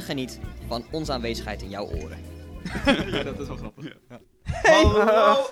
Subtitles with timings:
[0.00, 2.18] geniet van onze aanwezigheid in jouw oren.
[3.10, 3.96] ja, dat is wel grappig.
[4.42, 4.82] Hey,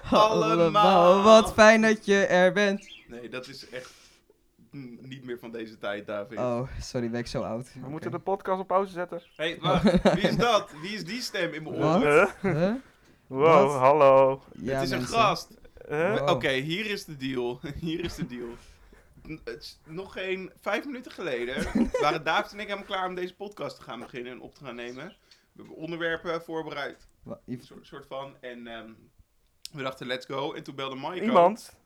[0.02, 1.22] Hallo allemaal.
[1.22, 2.88] wat fijn dat je er bent.
[3.08, 3.92] Nee, dat is echt
[5.00, 6.38] niet meer van deze tijd, David.
[6.38, 7.70] Oh, sorry, ben ik zo oud.
[7.82, 9.22] We moeten de podcast op pauze zetten.
[9.36, 10.02] hey, wacht.
[10.14, 10.70] Wie is dat?
[10.82, 12.28] Wie is die stem in mijn oren?
[12.40, 12.52] Huh?
[12.52, 12.74] Huh?
[13.26, 14.42] Wow, hallo.
[14.62, 15.48] Ja, het is een gast.
[15.88, 16.18] Huh?
[16.18, 16.28] Wow.
[16.28, 17.60] Oké, hier is de deal.
[17.80, 18.48] hier is de deal.
[19.28, 21.66] N- Het is nog geen vijf minuten geleden
[22.00, 24.64] waren David en ik helemaal klaar om deze podcast te gaan beginnen en op te
[24.64, 25.06] gaan nemen.
[25.52, 27.08] We hebben onderwerpen voorbereid,
[27.46, 28.36] een soort, soort van.
[28.40, 28.90] En ehm,
[29.72, 30.52] we dachten, let's go.
[30.52, 31.20] En toen belde Mike.
[31.24, 31.76] Iemand?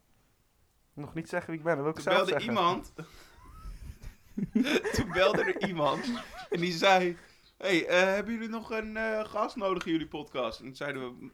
[0.92, 2.48] Nog niet zeggen wie ik ben, dat wil ik Toen zelf belde zeggen.
[2.50, 2.92] iemand.
[4.96, 6.04] toen belde er iemand.
[6.50, 7.16] En die zei:
[7.64, 10.58] Hey, eh, hebben jullie nog een eh, gast nodig in jullie podcast?
[10.60, 11.30] En toen zeiden we: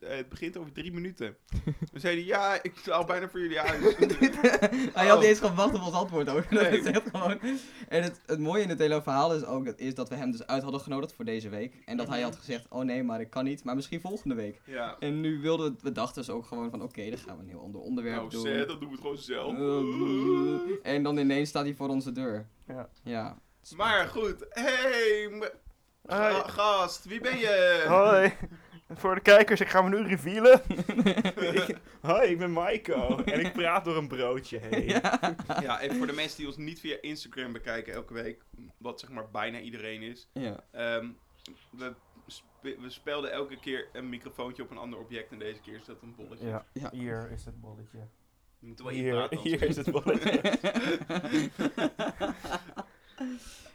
[0.00, 1.36] eh, Het begint over drie minuten.
[1.92, 3.96] We zeiden: Ja, ik zou bijna voor jullie uit.
[4.94, 6.50] Hij had niet eens gewacht op ons antwoord ook.
[6.50, 6.94] Dat Nee.
[7.12, 7.38] gewoon...
[7.88, 10.30] En het, het mooie in het hele verhaal is ook dat, is dat we hem
[10.30, 11.74] dus uit hadden genodigd voor deze week.
[11.84, 12.26] En dat hij Mhm.
[12.28, 14.60] had gezegd, oh nee, maar ik kan niet, maar misschien volgende week.
[14.66, 14.96] ja.
[14.98, 17.48] En nu wilden we, we dachten dus ook gewoon van, oké, dan gaan we een
[17.48, 18.40] heel ander onderwerp Nou, doen.
[18.42, 19.52] zet, dan doen we het gewoon zelf.
[20.82, 22.48] En dan ineens staat hij voor onze deur.
[22.66, 22.88] Ja.
[23.02, 23.38] Ja.
[23.76, 25.28] Maar goed, hey,
[26.06, 26.32] Hoi.
[26.34, 27.84] ga- gast, wie ben je?
[27.88, 28.32] Hoi.
[28.96, 30.62] Voor de kijkers, ik ga me nu revealen.
[31.36, 31.78] Ik-
[32.10, 33.16] Hoi, ik ben Maiko.
[33.24, 34.84] En ik praat door een broodje heen.
[34.88, 35.34] ja.
[35.60, 38.42] Ja, en voor de mensen die ons niet via Instagram bekijken elke week,
[38.78, 40.28] wat zeg maar bijna iedereen is.
[40.32, 40.64] ja.
[40.70, 41.06] Ehm,
[41.70, 41.94] we,
[42.26, 45.84] spe- we spelden elke keer een microfoontje op een ander object en deze keer is
[45.84, 46.46] dat een bolletje.
[46.46, 46.88] Ja, Ja.
[46.92, 47.98] hier is het bolletje.
[48.58, 50.40] Je moet wel Hier, praten, hier is het bolletje.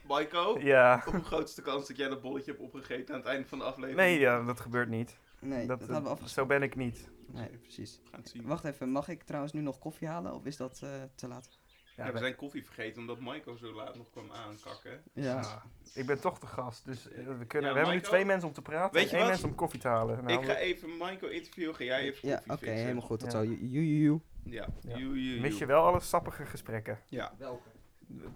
[0.08, 1.04] Maiko, Ja.
[1.08, 3.64] op een grootste kans dat jij dat bolletje hebt opgegeten aan het einde van de
[3.64, 3.98] aflevering.
[4.00, 5.18] Nee, ja, dat gebeurt niet.
[5.40, 6.60] Nee, dat, dat, hadden we zo afgesproken.
[6.60, 7.10] ben ik niet.
[7.28, 8.00] Nee, precies.
[8.04, 8.46] We gaan het zien.
[8.46, 11.50] Wacht even, mag ik trouwens nu nog koffie halen of is dat eh, te laat?
[11.96, 15.04] Ja, Ja, we zijn koffie vergeten omdat Maiko zo laat nog kwam aankakken.
[15.14, 18.26] Ja, ik ben toch de gast, dus eh, we, kunnen, Ja, we hebben nu twee
[18.26, 19.30] mensen om te praten Weet en je één wat?
[19.32, 20.24] mensen om koffie te halen.
[20.24, 22.82] Nou, ik ga even Maiko interviewen, ga jij even Ja, koffie oké, fixen.
[22.84, 23.20] helemaal goed.
[23.20, 23.38] Dat Ja.
[23.38, 24.20] zal you, you, you, you.
[24.44, 24.98] Ja, Ja.
[24.98, 25.40] Joe, joe, joe.
[25.40, 27.34] mis je wel alle sappige gesprekken Ja.
[27.38, 27.68] Welke?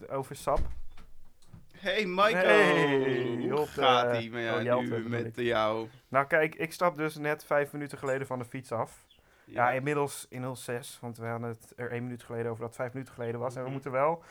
[0.10, 0.60] Over sap.
[1.84, 5.88] Hey Hey, hoe gaat ie met, Oh, jou nu, met jou?
[6.08, 9.06] Nou kijk, ik stap dus net vijf minuten geleden van de fiets af.
[9.46, 12.68] Ja, Ja, inmiddels in 06, want we hadden het er één minuut geleden over dat
[12.70, 13.52] het vijf minuten geleden was.
[13.54, 13.72] En we Mhm.
[13.74, 14.24] moeten wel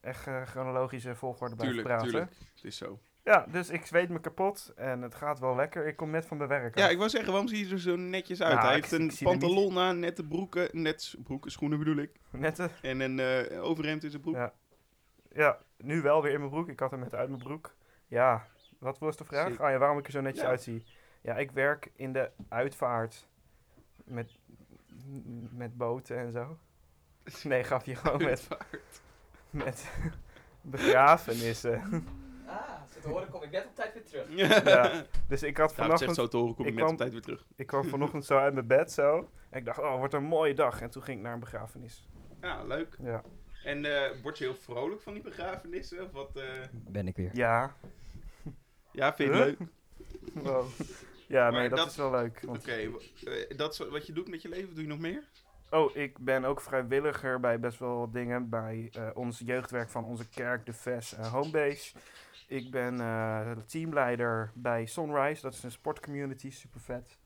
[0.00, 2.08] echt eh, chronologische volgorde tuurlijk, praten.
[2.08, 2.30] tuurlijk.
[2.54, 2.98] Het is zo.
[3.24, 5.86] Ja, dus ik zweet me kapot en het gaat wel lekker.
[5.86, 7.96] Ik kom net van mijn werk Ja, ik wou zeggen, waarom zie je er zo
[7.96, 8.54] netjes uit?
[8.54, 12.10] Nou, Hij ik- heeft een pantalon aan, nette broeken, net broeken, schoenen bedoel ik.
[12.30, 14.34] Net, eh, En een eh, overhemd in zijn broek.
[14.34, 14.52] Ja.
[15.32, 16.68] ja, nu wel weer in mijn broek.
[16.68, 17.74] Ik had hem net uit mijn broek.
[18.06, 18.46] Ja,
[18.78, 19.50] wat was de vraag?
[19.50, 20.48] Oh ja, waarom ik er zo netjes Ja.
[20.48, 20.84] uitzie.
[21.20, 23.26] Ja, ik werk in de uitvaart
[24.04, 24.38] met,
[25.50, 26.58] met boten en zo.
[27.42, 28.48] Nee, gaf je gewoon met,
[29.50, 29.90] met
[30.60, 31.82] begrafenissen.
[32.46, 34.26] Ah, zo te horen kom ik net op tijd weer terug.
[34.64, 35.04] Ja.
[35.28, 37.20] Dus ik had Ja, vanochtend, zo te horen, kom ik ik net op tijd weer
[37.22, 37.46] terug.
[37.56, 39.28] ik kwam vanochtend zo uit mijn bed zo.
[39.50, 40.80] En ik dacht, oh, wordt een mooie dag.
[40.80, 42.08] En toen ging ik naar een begrafenis.
[42.40, 42.96] Ja, leuk.
[43.02, 43.22] Ja,
[43.64, 46.04] En eh, word je heel vrolijk van die begrafenissen?
[46.04, 46.44] Of wat, eh?
[46.72, 47.30] Ben ik weer.
[47.32, 47.76] ja.
[48.92, 49.58] Ja, vind je het Huh?
[50.34, 50.44] leuk?
[50.44, 50.66] Wow.
[51.26, 52.40] Ja, Maar nee, dat, dat- is wel leuk.
[52.40, 55.22] want- Oké, eh, dat is wat je doet met je leven, doe je nog meer?
[55.70, 58.48] Oh, ik ben ook vrijwilliger bij best wel wat dingen.
[58.48, 61.96] Bij eh, ons jeugdwerk van onze kerk, de VES eh, Homebase.
[62.48, 65.42] Ik ben eh, teamleider bij Sunrise.
[65.42, 67.18] Dat is een sportcommunity, super vet.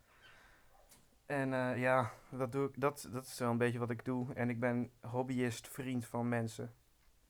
[1.27, 4.33] En eh, ja, dat, doe ik, dat, dat is wel een beetje wat ik doe.
[4.35, 6.73] En ik ben hobbyist, vriend van mensen.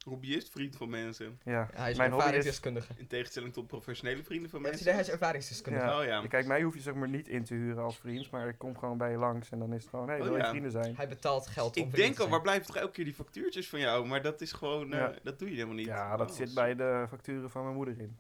[0.05, 1.41] Hobbyist, vriend van mensen.
[1.45, 2.93] Ja, hij is mijn ervaringsdeskundige.
[2.97, 4.93] In tegenstelling tot professionele vrienden van Ja, mensen.
[4.93, 5.87] hij is ervaringsdeskundige.
[5.87, 5.99] Ja.
[5.99, 6.27] Oh ja.
[6.27, 8.31] Kijk, mij hoef je zeg maar niet in te huren als vriend.
[8.31, 10.27] Maar ik kom gewoon bij je langs en dan is het gewoon, hé, hey, Oh,
[10.29, 10.49] wil je ja.
[10.49, 10.97] vrienden zijn?
[10.97, 13.81] Hij betaalt geld om Ik denk al, waar blijven toch elke keer die factuurtjes van
[13.81, 14.07] jou?
[14.07, 15.15] Maar dat is gewoon, eh, Ja.
[15.23, 15.87] dat doe je helemaal niet.
[15.87, 18.17] Ja, dat Oh, zit bij de facturen van mijn moeder in.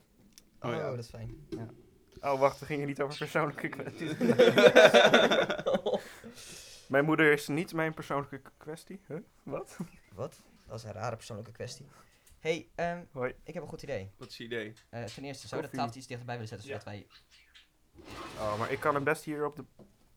[0.60, 0.90] Oh, Oh, ja.
[0.90, 1.36] dat is fijn.
[2.24, 4.12] Oh, wacht, we gingen niet over persoonlijke kwesties.
[6.88, 9.00] Mijn moeder is niet mijn persoonlijke kwestie.
[9.06, 9.18] Huh?
[9.42, 9.76] Wat?
[10.14, 10.42] Wat?
[10.66, 11.86] Dat is een rare persoonlijke kwestie.
[12.38, 13.34] hey, ehm, Hoi.
[13.42, 14.10] ik heb een goed idee.
[14.16, 14.72] Wat is je idee?
[14.88, 15.78] Eh, ten eerste, zou je de Koffie.
[15.78, 17.06] tafel iets dichterbij willen zetten, zodat wij...
[18.38, 19.64] Oh, maar ik kan hem best hier op de...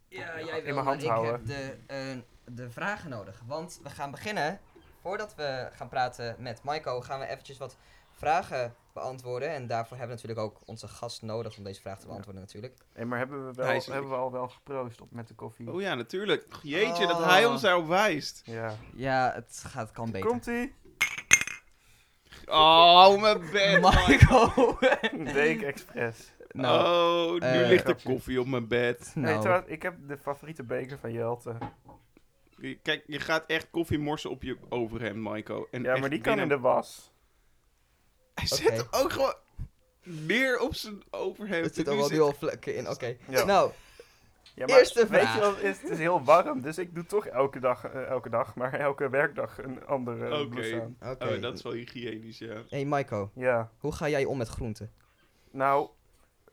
[0.07, 1.33] Ja, in jij mijn wil, hand maar ik houden.
[1.33, 2.17] heb de, eh,
[2.55, 3.41] de vragen nodig.
[3.45, 4.59] Want we gaan beginnen,
[5.01, 7.77] voordat we gaan praten met Maiko, gaan we eventjes wat
[8.17, 9.49] vragen beantwoorden.
[9.49, 12.73] En daarvoor hebben we natuurlijk ook onze gast nodig om deze vraag te beantwoorden natuurlijk.
[12.93, 15.71] Hey, maar hebben we, wel, is- hebben we al wel geproost op met de koffie?
[15.71, 16.45] Oh ja, natuurlijk.
[16.63, 17.27] Jeetje, dat Oh.
[17.29, 18.41] hij ons daarop wijst.
[18.45, 18.75] Ja.
[18.95, 20.27] Ja, het gaat, kan beter.
[20.29, 20.73] Komt-ie?
[22.45, 23.81] Oh, mijn bed.
[24.07, 24.77] Maiko!
[25.33, 26.31] Dake Express.
[26.51, 28.09] nou, oh, nu eh, ligt er grapje.
[28.09, 29.11] koffie op mijn bed.
[29.15, 31.57] Nee, nou, trouwens, ik heb de favoriete beker van Jelte.
[32.81, 35.67] Kijk, je gaat echt koffie morsen op je overhemd, Maiko.
[35.71, 37.13] En Ja, maar die kan in de was.
[38.37, 39.33] Hij zet er ook gewoon...
[40.03, 41.65] meer op zijn overhemd.
[41.65, 42.89] Het zit nu wel al vlekken in.
[42.89, 43.15] Oké.
[43.29, 43.43] Ja.
[43.45, 43.71] Nou,
[44.55, 45.35] Ja, Eerste weet vraag.
[45.35, 45.81] je wat het is?
[45.81, 49.09] Het is heel warm, dus ik doe toch elke dag, eh, elke dag, maar elke
[49.09, 50.47] werkdag een andere Oké.
[50.49, 51.11] blouse aan.
[51.11, 51.35] oké.
[51.35, 52.61] Oh, dat is wel hygiënisch, ja.
[52.69, 54.91] Hey Maiko, Ja, hoe ga jij om met groenten?
[55.51, 55.89] nou,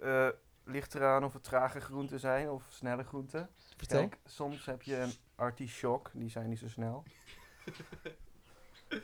[0.01, 0.29] eh,
[0.65, 3.49] ligt eraan of het trage groenten zijn of snelle groenten.
[3.77, 3.99] Vertel.
[4.01, 7.03] Kijk, soms heb je een artichok, die zijn niet zo snel.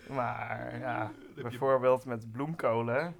[0.08, 3.16] maar ja, bijvoorbeeld met bloemkolen,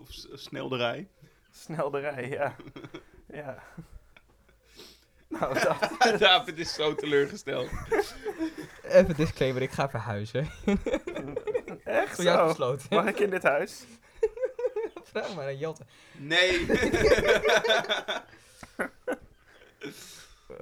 [0.00, 1.08] Of, snelderij.
[1.50, 2.54] snelderij, ja.
[3.40, 3.62] ja.
[5.28, 5.78] Nou, dat,
[6.18, 7.68] David is zo teleurgesteld.
[8.82, 10.48] Even disclaimer, ik ga verhuizen.
[11.84, 12.46] echt Voor jou zo.
[12.46, 12.86] besloten.
[12.90, 13.84] Mag ik in dit huis?
[15.02, 15.84] Vraag maar aan Jelte.
[16.16, 16.66] Nee.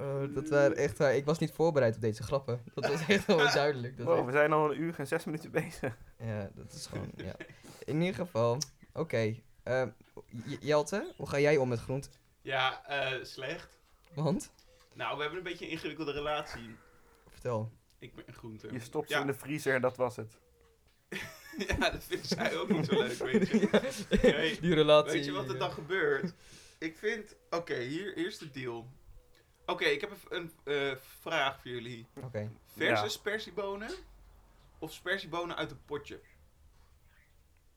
[0.03, 1.15] Eh, dat waren echt waar.
[1.15, 2.61] Ik was niet voorbereid op deze grappen.
[2.73, 3.97] Dat was echt wel duidelijk.
[3.97, 5.97] Dat we zijn al een uur en zes minuten bezig.
[6.19, 7.11] ja, dat is gewoon.
[7.15, 7.35] Ja.
[7.83, 8.57] In ieder geval,
[8.93, 9.35] oké.
[9.63, 9.89] ehm,
[10.59, 12.11] Jelte, hoe ga jij om met groenten?
[12.41, 13.69] ja, eh, slecht.
[14.13, 14.51] Want?
[14.93, 16.75] Nou, we hebben een beetje een ingewikkelde relatie.
[17.29, 17.71] Vertel.
[17.99, 18.67] Ik ben een groente.
[18.71, 19.21] Je stopt ze Ja.
[19.21, 20.37] in de vriezer en dat was het.
[21.67, 23.69] ja, dat vindt zij ook niet zo leuk, weet je.
[24.21, 24.59] Nee.
[24.61, 25.11] Die relatie.
[25.13, 26.33] Weet je wat er dan gebeurt?
[26.79, 27.35] Ik vind...
[27.49, 28.87] Oké, hier, hier is de deal.
[29.65, 32.05] Oké, ik heb een, een eh, vraag voor jullie.
[32.23, 32.51] Oké.
[32.65, 33.07] Verse Ja.
[33.09, 33.89] spersiebonen
[34.79, 36.19] of spersiebonen uit een potje?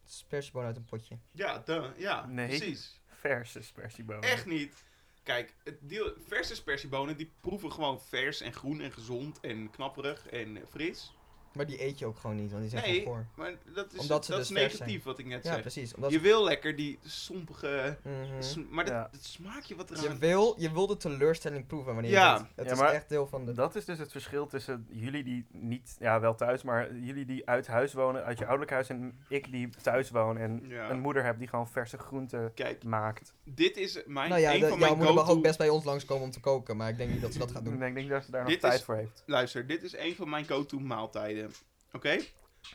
[0.05, 1.19] Spersiebonen uit een potje.
[1.33, 2.47] Ja, duh, ja, Nee.
[2.47, 3.01] precies.
[3.07, 4.23] Verse spersiebonen.
[4.23, 4.85] Echt niet.
[5.23, 10.27] Kijk, het deal, verse spersiebonen die proeven gewoon vers en groen en gezond en knapperig
[10.27, 11.15] en fris.
[11.57, 13.45] Maar die eet je ook gewoon niet, want die zijn Nee, gewoon voor.
[13.45, 15.61] maar dat is, Omdat ze dat dus is negatief wat ik net Ja, zei.
[15.61, 15.95] precies.
[15.95, 17.97] Omdat Je wil lekker die sompige...
[18.03, 18.43] Mhm.
[18.43, 19.09] sm- maar dat, Ja.
[19.13, 20.19] het smaakje wat je, eraan...
[20.19, 22.33] wil, je wil de teleurstelling proeven wanneer je Ja.
[22.33, 22.69] het eet.
[22.71, 23.53] Het Ja, is echt deel van de...
[23.53, 27.49] Dat is dus het verschil tussen jullie die niet, ja wel thuis, maar jullie die
[27.49, 30.91] uit huis wonen, uit je ouderlijk huis en ik die thuis woon en Ja.
[30.91, 33.33] een moeder heb die gewoon verse groenten Kijk, maakt.
[33.45, 35.69] dit is mijn, nou ja, een de, van jouw mijn moeder mag ook best bij
[35.69, 37.83] ons langskomen om te koken, maar ik denk niet dat ze dat gaat doen.
[37.83, 39.23] Ik denk dat ze daar nog tijd is- voor heeft.
[39.27, 41.46] Luister, dit is een van mijn go-to maaltijden.
[41.93, 42.11] Oké?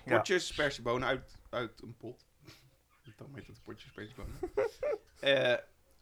[0.05, 0.17] Ja.
[0.17, 2.25] Potjes spersiebonen uit, uit een pot.
[3.17, 4.33] Dan heet het potjes spersiebonen.
[5.19, 5.57] Eh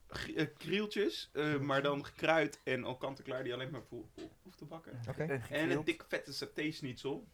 [0.08, 4.06] g- eh, krieltjes, eh, maar dan gekruid en al kant-en-klaar die alleen maar voor
[4.44, 5.00] hoeft te bakken.
[5.10, 5.24] Oké.
[5.24, 7.28] En En een dik vette saté schnitzel.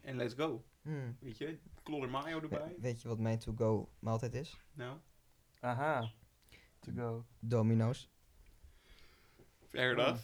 [0.00, 0.64] En let's go.
[0.82, 1.16] Hmm.
[1.20, 2.74] Weet je, klodder mayo erbij.
[2.78, 4.58] Weet je wat mijn to-go maaltijd is?
[4.72, 4.98] Nou,
[5.60, 6.12] Aha.
[6.80, 7.24] To go.
[7.38, 8.10] Domino's.
[9.68, 10.02] fair Oh.
[10.04, 10.22] enough.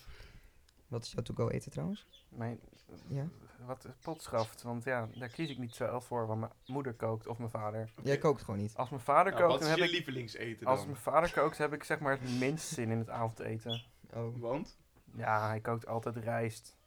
[0.89, 2.07] Wat is jouw to-go eten trouwens?
[2.29, 2.61] Mijn,
[3.09, 3.29] Ja.
[3.67, 7.39] Wat potschaft, want ja, daar kies ik niet zelf voor, want mijn moeder kookt of
[7.39, 7.91] mijn vader.
[8.03, 8.77] Jij kookt gewoon niet.
[8.77, 10.89] Als mijn vader Nou, kookt, wat dan is heb je ik, lievelingseten als dan?
[10.89, 13.83] mijn vader kookt, heb ik zeg maar het minst zin in het avondeten.
[14.15, 14.41] Oh.
[14.41, 14.79] Want?
[15.17, 16.79] Ja, hij kookt altijd rijst.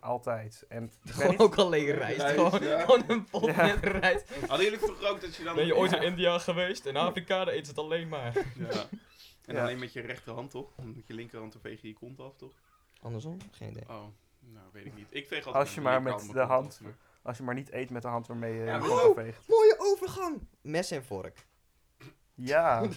[0.00, 0.64] Altijd.
[0.68, 2.20] En ik Gewoon niet- ook alleen rijst.
[2.20, 2.80] Rijst, Gewoon, ja.
[2.80, 3.66] gewoon een pot Ja.
[3.66, 4.34] met rijst.
[4.46, 5.54] Hadden jullie vroeger ook dat je dan...
[5.54, 6.86] Ben je ooit in India geweest?
[6.86, 8.32] In Afrika, daar ze het alleen maar.
[8.58, 8.86] Ja.
[9.44, 9.62] En Ja.
[9.62, 10.70] alleen met je rechterhand toch?
[10.94, 12.52] Met je linkerhand dan veeg je je kont af toch?
[13.02, 13.38] Andersom?
[13.50, 13.88] Geen idee.
[13.88, 14.04] Oh,
[14.52, 15.06] nou weet ik niet.
[15.10, 16.80] Ik veeg altijd Als je maar met de hand-
[17.22, 19.04] Als je maar niet eet met de hand waarmee je Ja, je Oh!
[19.04, 19.48] afveegt.
[19.48, 20.46] Mooie overgang!
[20.60, 21.46] Mes en vork.
[22.34, 22.82] Ja.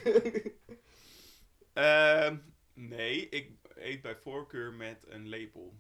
[1.73, 2.37] Ehm,
[2.73, 5.73] nee, ik eet bij voorkeur met een lepel.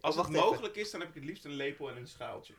[0.00, 0.32] Als even.
[0.32, 2.54] mogelijk is, dan heb ik het liefst een lepel en een schaaltje.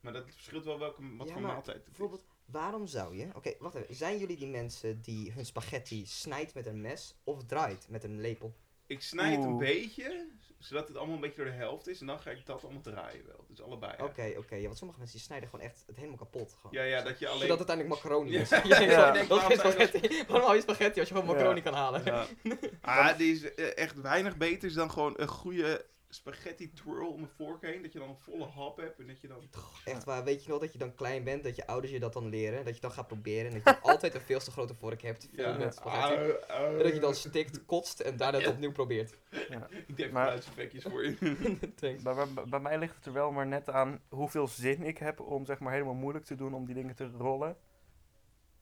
[0.00, 1.90] Maar dat verschilt wel welke, wat Ja, voor maar maaltijd het is.
[1.90, 3.28] Bijvoorbeeld, waarom zou je...
[3.34, 3.94] Oké, wacht even.
[3.94, 8.20] Zijn jullie die mensen die hun spaghetti snijdt met een mes of draait met een
[8.20, 8.54] lepel?
[8.90, 10.26] Ik snijd het een beetje,
[10.58, 12.00] zodat het allemaal een beetje door de helft is.
[12.00, 13.44] En dan ga ik dat allemaal draaien wel.
[13.48, 13.92] Dus allebei.
[13.98, 14.04] ja.
[14.04, 14.54] Oké, oké.
[14.54, 16.56] Ja, want sommige mensen die snijden gewoon echt het helemaal kapot.
[16.60, 16.72] Gewoon.
[16.72, 17.40] Ja, ja, dat je alleen...
[17.40, 18.48] Zodat het uiteindelijk macaroni is.
[18.48, 18.62] Ja.
[18.90, 19.08] Ja.
[19.08, 20.24] Ik denk, dat is spaghetti.
[20.26, 21.34] Waarom hou je spaghetti als je gewoon Ja.
[21.36, 22.04] macaroni kan halen?
[22.04, 22.26] Ja.
[22.80, 27.28] ah, die is eh, echt weinig beter dan gewoon een goede spaghetti twirl om een
[27.28, 27.82] vork heen.
[27.82, 29.42] Dat je dan een volle hap hebt en dat je dan...
[29.84, 32.12] Echt waar, weet je nog dat je dan klein bent, dat je ouders je dat
[32.12, 34.74] dan leren, dat je dan gaat proberen en dat je altijd een veel te grote
[34.74, 35.56] vork hebt, vol Ja.
[35.56, 36.30] met spaghetti.
[36.48, 38.52] En dat je dan stikt, kotst en daarna het Ja.
[38.52, 39.16] opnieuw probeert.
[39.86, 41.16] Ik denk Maar- geluidseffectjes voor je.
[41.80, 42.02] Thanks.
[42.02, 45.20] Bij, bij, bij mij ligt het er wel maar net aan hoeveel zin ik heb
[45.20, 47.56] om zeg maar helemaal moeilijk te doen om die dingen te rollen.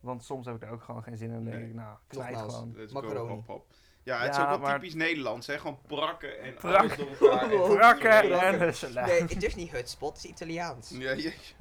[0.00, 1.34] Want soms heb ik er ook gewoon geen zin in.
[1.34, 1.68] Dan denk Nee.
[1.68, 2.54] ik, nou, knijt Nogmaals.
[2.54, 2.74] gewoon.
[2.76, 3.28] Let's Macaroni.
[3.28, 3.66] go, hop, hop.
[4.08, 5.58] Ja, het is Ja, ook wel maar- typisch Nederlands, hè?
[5.58, 7.40] Gewoon prakken en Prak- alles door elkaar.
[7.42, 8.40] en- Brakken Brakken.
[8.48, 9.06] en husselen.
[9.06, 10.90] Nee, het is niet hutspot, het is Italiaans.
[10.90, 11.54] Ja, jeetje.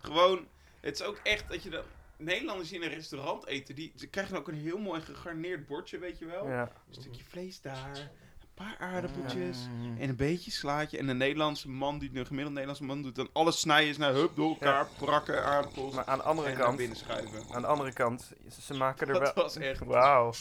[0.00, 0.46] Gewoon,
[0.80, 1.82] het is ook echt dat je dan...
[2.16, 5.98] Nederlanders die in een restaurant eten, die ze krijgen ook een heel mooi gegarneerd bordje,
[5.98, 6.48] weet je wel.
[6.48, 6.60] Ja.
[6.88, 8.10] Een stukje vlees daar,
[8.58, 9.96] paar aardappeltjes Mm.
[10.00, 10.98] en een beetje slaatje.
[10.98, 14.36] En de Nederlandse man, die, de gemiddelde Nederlandse man, doet dan alles snijden, snijden, hup,
[14.36, 15.94] door elkaar, prakken, aardappels.
[15.94, 17.42] Maar aan de andere naar kant, binnen schuiven.
[17.54, 19.44] aan de andere kant, ze, ze maken er Dat wel...
[19.44, 19.84] was echt...
[19.84, 20.32] Wauw.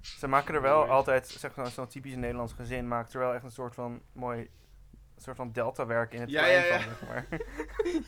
[0.00, 0.90] Ze maken er wel Mooi.
[0.90, 4.38] altijd, zeg maar, zo'n typisch Nederlands gezin maakt er wel echt een soort van mooi
[5.16, 6.80] een soort van delta werk in het Ja, plein ja, ja.
[6.80, 7.26] van, zeg maar.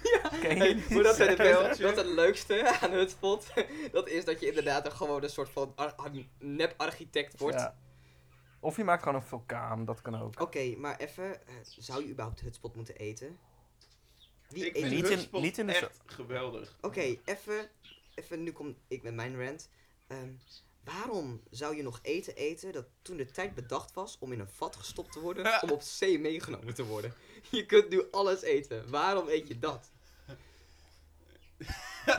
[0.02, 0.30] Ja.
[0.58, 3.46] Hey, maar dat, het beste, dat is het leukste aan Hutspot.
[3.92, 7.56] Dat is dat je inderdaad een gewoon een soort van ar- ar- nep-architect wordt.
[7.56, 7.74] Ja.
[8.62, 10.40] Of je maakt gewoon een vulkaan, dat kan ook.
[10.40, 13.38] Oké, maar even, eh, zou je überhaupt Hutspot moeten eten?
[14.48, 16.76] Wie Ik eet vind Niet in- Hutspot niet in de echt geweldig.
[16.80, 17.70] Oké, even,
[18.14, 19.68] even, nu kom ik met mijn rant.
[20.06, 20.32] Ehm,
[20.84, 24.48] waarom zou je nog eten eten dat toen de tijd bedacht was om in een
[24.48, 27.14] vat gestopt te worden, om op zee meegenomen te worden?
[27.50, 28.90] Je kunt nu alles eten.
[28.90, 29.90] Waarom eet je dat?
[32.06, 32.18] Dat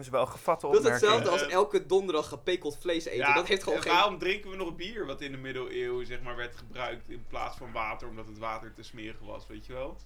[0.00, 3.34] is wel een gevatte Dat is hetzelfde als elke donderdag gepekeld vlees eten.
[3.34, 3.92] dat heeft gewoon en geen...
[3.92, 7.56] waarom drinken we nog bier wat in de middeleeuwen zeg maar, werd gebruikt in plaats
[7.56, 9.96] van water, omdat het water te smerig was, weet je wel?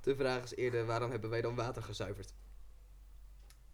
[0.00, 2.32] De vraag is eerder, waarom hebben wij dan water gezuiverd?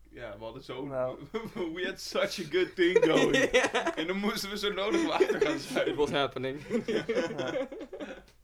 [0.08, 0.84] Ja, we hadden zo...
[0.84, 1.18] Nou.
[1.74, 3.36] we had such a good thing going.
[4.00, 5.96] En dan moesten we zo nodig water gaan It zuiveren.
[5.96, 6.60] was happening.
[6.86, 7.04] Ja.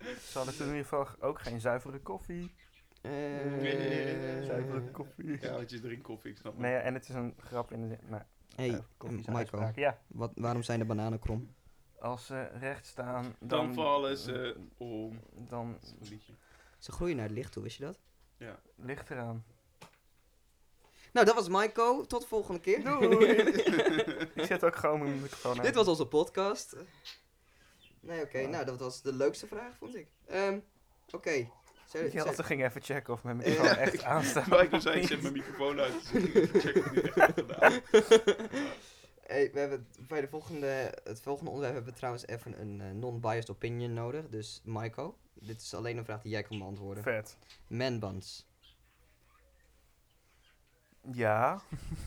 [0.02, 2.54] Ze hadden toen in ieder geval ook geen zuivere koffie.
[3.00, 3.10] Eh,
[4.42, 5.38] Zuivere koffie.
[5.40, 6.60] Ja, want je drinkt koffie, ik snap het.
[6.60, 7.98] Nee, en het is een grap in de zin.
[8.08, 8.22] Nou,
[8.54, 9.76] hey, eh, koffie is een Michael, uitspraak.
[9.76, 11.56] Ja, wat, waarom zijn de bananen krom?
[12.00, 13.48] als ze recht staan, dan...
[13.48, 15.20] Dan vallen ze om.
[15.34, 16.32] Dan Dat is een liedje.
[16.78, 17.98] Ze groeien naar het licht toe, wist je dat?
[18.76, 19.44] ligt eraan.
[21.12, 22.04] Nou, dat was Maiko.
[22.06, 22.84] Tot de volgende keer.
[22.84, 23.16] Doei!
[24.34, 25.64] Ik zet ook gewoon mijn microfoon aan.
[25.64, 26.76] Dit was onze podcast.
[28.00, 28.46] Nee, oké.
[28.46, 30.08] Nou, dat was de leukste vraag, vond ik.
[30.26, 30.58] Ehm,
[31.10, 31.48] oké.
[31.90, 34.46] Zou- Jelte ging even checken of mijn microfoon echt aanstaat.
[34.46, 36.12] Michael zei, ik zet mijn microfoon uit.
[36.12, 37.80] Dus ik check of die echt heeft gedaan.
[39.28, 42.90] Hey, we hebben bij de volgende, het volgende onderwerp hebben we trouwens even een eh,
[42.90, 44.28] non-biased opinion nodig.
[44.28, 47.02] Dus Maiko, dit is alleen een vraag die jij kan beantwoorden.
[47.02, 47.36] Vet.
[47.66, 48.46] Manbuns.
[51.12, 51.60] Ja.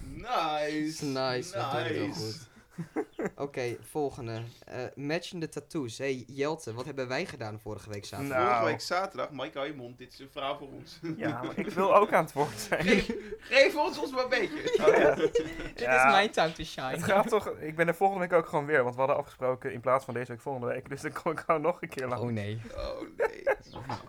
[0.04, 1.06] Nice.
[1.06, 2.20] Nice, dat doe je wel Nice.
[2.20, 2.50] goed.
[3.36, 4.42] Oké, volgende.
[4.66, 5.98] Eh matchende tattoos.
[5.98, 8.38] Hey Jelte, wat hebben wij gedaan vorige week zaterdag?
[8.38, 8.50] Nou.
[8.50, 9.98] Vorige week zaterdag, Mike, mond.
[9.98, 11.00] Dit is een verhaal voor ons.
[11.18, 12.84] Ja, maar ik wil ook aan het woord zijn.
[12.84, 14.86] Geef, geef ons ons maar een beetje.
[14.88, 15.16] Oh, ja.
[15.16, 15.40] Dit
[15.76, 16.06] Ja.
[16.06, 16.88] is mijn time to shine.
[16.88, 19.74] Het gaat toch, ik ben er volgende week ook gewoon weer, want we hadden afgesproken
[19.74, 20.90] in plaats van deze week volgende week.
[20.90, 22.22] Dus dan kom ik gewoon nog een keer lang.
[22.22, 22.62] Oh nee.
[22.76, 23.44] Oh nee.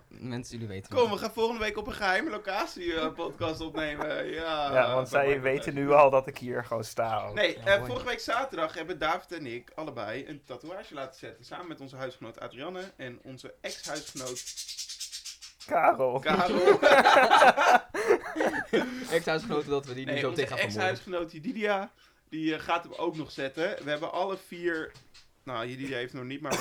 [0.08, 4.26] Mensen, jullie weten Kom, we gaan volgende week op een geheime locatie eh, podcast opnemen.
[4.26, 7.26] Ja, ja, want zij weten nu al dat ik hier gewoon sta.
[7.26, 7.34] ook.
[7.34, 7.86] Nee, Ja, eh, mooi.
[7.90, 11.44] vorige week zaterdag hebben David en ik allebei een tatoeage laten zetten.
[11.44, 14.70] Samen met onze huisgenoot Adrianne en onze ex-huisgenoot
[15.66, 16.18] Karel.
[16.18, 16.78] Karel.
[19.42, 20.90] Genoten dat we die nu nee, zo onze tegen gaan vermoorden.
[20.90, 21.92] ex-huisgenoot Didia,
[22.28, 23.84] die eh, gaat hem ook nog zetten.
[23.84, 24.92] We hebben alle vier...
[25.44, 26.52] Nou, Didia heeft nog niet, maar...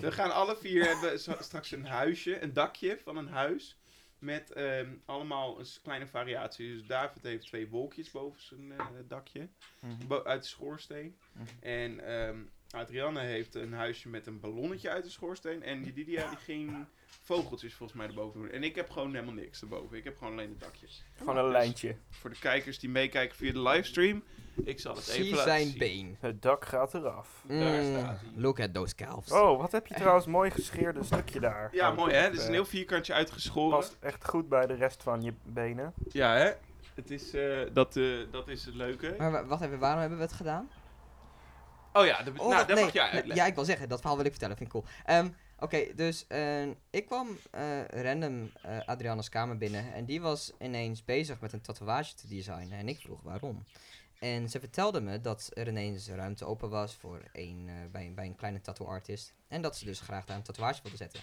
[0.00, 3.78] We gaan alle vier hebben straks een huisje, een dakje van een huis.
[4.18, 6.72] Met ehm, allemaal een kleine variatie.
[6.72, 9.48] Dus David heeft twee wolkjes boven zijn eh, dakje.
[9.80, 10.12] Mhm.
[10.12, 11.16] uit de schoorsteen.
[11.32, 11.44] Mhm.
[11.60, 12.38] En ehm
[12.70, 15.62] Adrianne heeft een huisje met een ballonnetje uit de schoorsteen.
[15.62, 16.86] En die die ging
[17.22, 18.50] vogeltjes volgens mij erboven doen.
[18.50, 19.96] En ik heb gewoon helemaal niks erboven.
[19.96, 21.04] Ik heb gewoon alleen de dakjes.
[21.16, 21.96] Gewoon een lijntje.
[22.10, 24.22] Voor de kijkers die meekijken via de livestream.
[24.64, 25.78] Ik zal het even Zie laten zijn zien.
[25.78, 26.16] been.
[26.20, 27.44] Het dak gaat eraf.
[27.48, 28.30] Daar Mm, staat hij.
[28.34, 29.32] Look at those calves.
[29.32, 31.68] Oh, wat heb je trouwens mooi gescheerde stukje daar.
[31.72, 32.24] Ja, Oh, mooi hè.
[32.24, 33.78] Dit is eh, een heel vierkantje uitgeschoren.
[33.78, 35.92] Past echt goed bij de rest van je benen.
[36.08, 36.52] Ja hè.
[36.94, 39.14] Het is, eh, dat, eh, dat is het leuke.
[39.18, 40.70] Maar wa- wacht even, waarom hebben we het gedaan?
[41.92, 43.34] Oh ja, de, Oh, nou, dat nee, mag jij nee, uitleggen.
[43.44, 44.92] Ja, ik wil zeggen, dat verhaal wil ik vertellen, vind ik cool.
[45.04, 50.52] Ehm, Oké, dus eh, ik kwam eh, random eh Adriana's kamer binnen en die was
[50.58, 53.64] ineens bezig met een tatoeage te designen en ik vroeg waarom.
[54.18, 58.26] En ze vertelde me dat er ineens ruimte open was voor een, eh, bij, bij
[58.26, 61.20] een kleine tattoo artist en dat ze dus graag daar een tatoeage wilde zetten.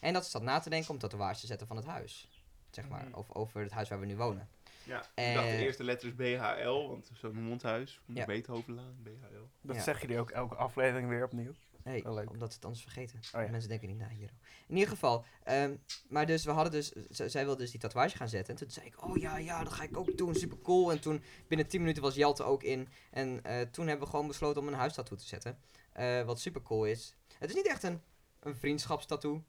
[0.00, 2.28] En dat ze zat na te denken om tatoeage te zetten van het huis,
[2.70, 3.14] zeg maar, Mhm.
[3.18, 4.48] of over het huis waar we nu wonen.
[4.84, 8.00] Ja, Eh, ik dacht de eerste letter is BHL, want zo'n mondhuis.
[8.04, 8.26] Van de Ja.
[8.26, 9.48] Beethovenlaan, BHL.
[9.60, 9.82] Dat Ja.
[9.82, 11.52] zeg je die ook elke aflevering weer opnieuw.
[11.84, 13.20] Nee, Oh, omdat ze het anders vergeten.
[13.34, 13.50] Oh ja.
[13.50, 14.30] Mensen denken niet na hier.
[14.66, 15.76] In ieder geval, ehm,
[16.08, 18.54] maar dus we hadden dus, zij wilde dus die tatoeage gaan zetten.
[18.54, 20.90] En toen zei ik, oh ja, ja, dat ga ik ook doen, super cool.
[20.92, 22.88] En toen binnen 10 minuten was Jelte ook in.
[23.10, 25.58] En eh, toen hebben we gewoon besloten om een huistattoo te zetten.
[25.92, 27.14] Eh, wat super cool is.
[27.38, 28.00] Het is niet echt een,
[28.40, 29.44] een vriendschapstattoo.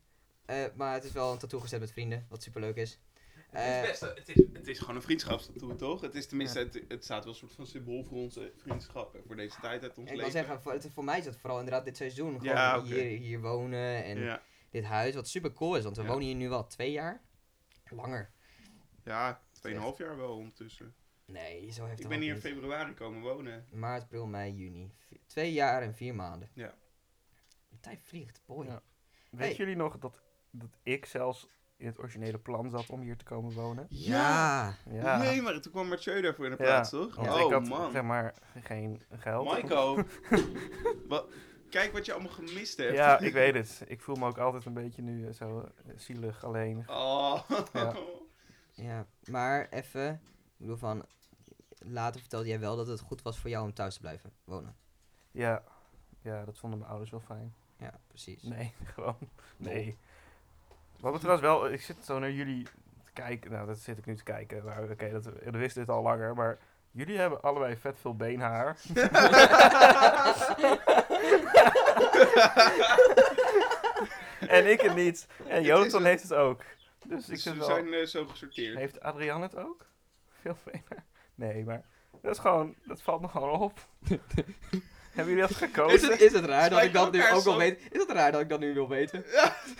[0.46, 3.00] eh, maar het is wel een tattoo gezet met vrienden, wat super leuk is.
[3.56, 6.02] Het, Eh, is best, het, is, het is gewoon een vriendschapstattoo, toch?
[6.02, 9.16] Het is tenminste, het, het staat wel een soort van symbool voor onze vriendschap.
[9.16, 10.32] en Voor deze tijd uit ons ik wil leven.
[10.32, 12.32] zeggen, voor, het- voor mij is het vooral inderdaad dit seizoen.
[12.40, 15.84] Gewoon Ja, hier, hier wonen en ja, dit huis, wat super cool is.
[15.84, 16.08] Want we Ja.
[16.08, 17.22] wonen hier nu wel twee jaar.
[17.90, 18.32] Langer.
[19.04, 20.96] ja 2,5 jaar wel ondertussen.
[21.26, 23.66] Nee, zo heeft Ik het ben ook hier in februari komen wonen.
[23.72, 24.94] Maart, april, mei, juni.
[25.26, 26.50] Twee jaar en vier maanden.
[26.54, 26.76] Ja.
[27.70, 28.66] De tijd vliegt, boy.
[28.66, 28.82] Ja.
[29.32, 29.56] Weet Hey.
[29.56, 30.22] jullie nog dat,
[30.52, 31.48] dat ik zelfs
[31.86, 33.86] in het originele plan zat om hier te komen wonen?
[33.90, 34.76] Ja.
[34.90, 35.18] Ja.
[35.18, 36.70] Nee, maar toen kwam Mathieu daarvoor in de Ja.
[36.70, 37.16] plaats, toch?
[37.16, 37.92] Want Want Oh ik had man.
[37.92, 39.46] zeg maar geen geld.
[39.46, 40.04] Maiko.
[41.08, 41.28] Wat?
[41.70, 42.94] Kijk wat je allemaal gemist hebt.
[42.94, 43.84] Ja, ik weet het.
[43.88, 46.84] Ik voel me ook altijd een beetje nu eh, zo eh, zielig alleen.
[46.90, 47.40] Oh.
[47.74, 47.94] Ja.
[48.78, 51.06] Ja, maar even, ik bedoel van,
[51.78, 54.76] later vertelde jij wel dat het goed was voor jou om thuis te blijven wonen.
[55.32, 55.64] Ja,
[56.22, 57.56] ja, dat vonden mijn ouders wel fijn.
[57.78, 58.44] Ja, precies.
[58.44, 59.18] Nee, gewoon.
[59.58, 59.98] Nee.
[61.00, 63.52] Wat me trouwens wel, ik zit zo naar jullie te kijken.
[63.52, 64.64] Nou, dat zit ik nu te kijken.
[64.64, 66.36] Maar oké, dat, we wisten dit al langer.
[66.36, 66.58] Maar
[66.92, 68.78] jullie hebben allebei vet veel beenhaar.
[74.48, 75.28] en ik het niet.
[75.48, 76.10] En Jonathan het.
[76.10, 76.62] heeft het ook.
[77.06, 78.78] Dus Dus we zijn eh, zo gesorteerd.
[78.78, 79.86] Heeft Adrian het ook?
[80.42, 81.06] Veel beenhaar?
[81.36, 81.84] Nee, maar
[82.22, 83.80] dat is gewoon, dat valt me gewoon op.
[85.16, 85.96] hebben jullie dat gekozen?
[85.96, 87.82] Is het, is het raar dat ik dat nu ook wil zo- weten?
[87.92, 89.26] Is het raar dat ik dat nu wil weten?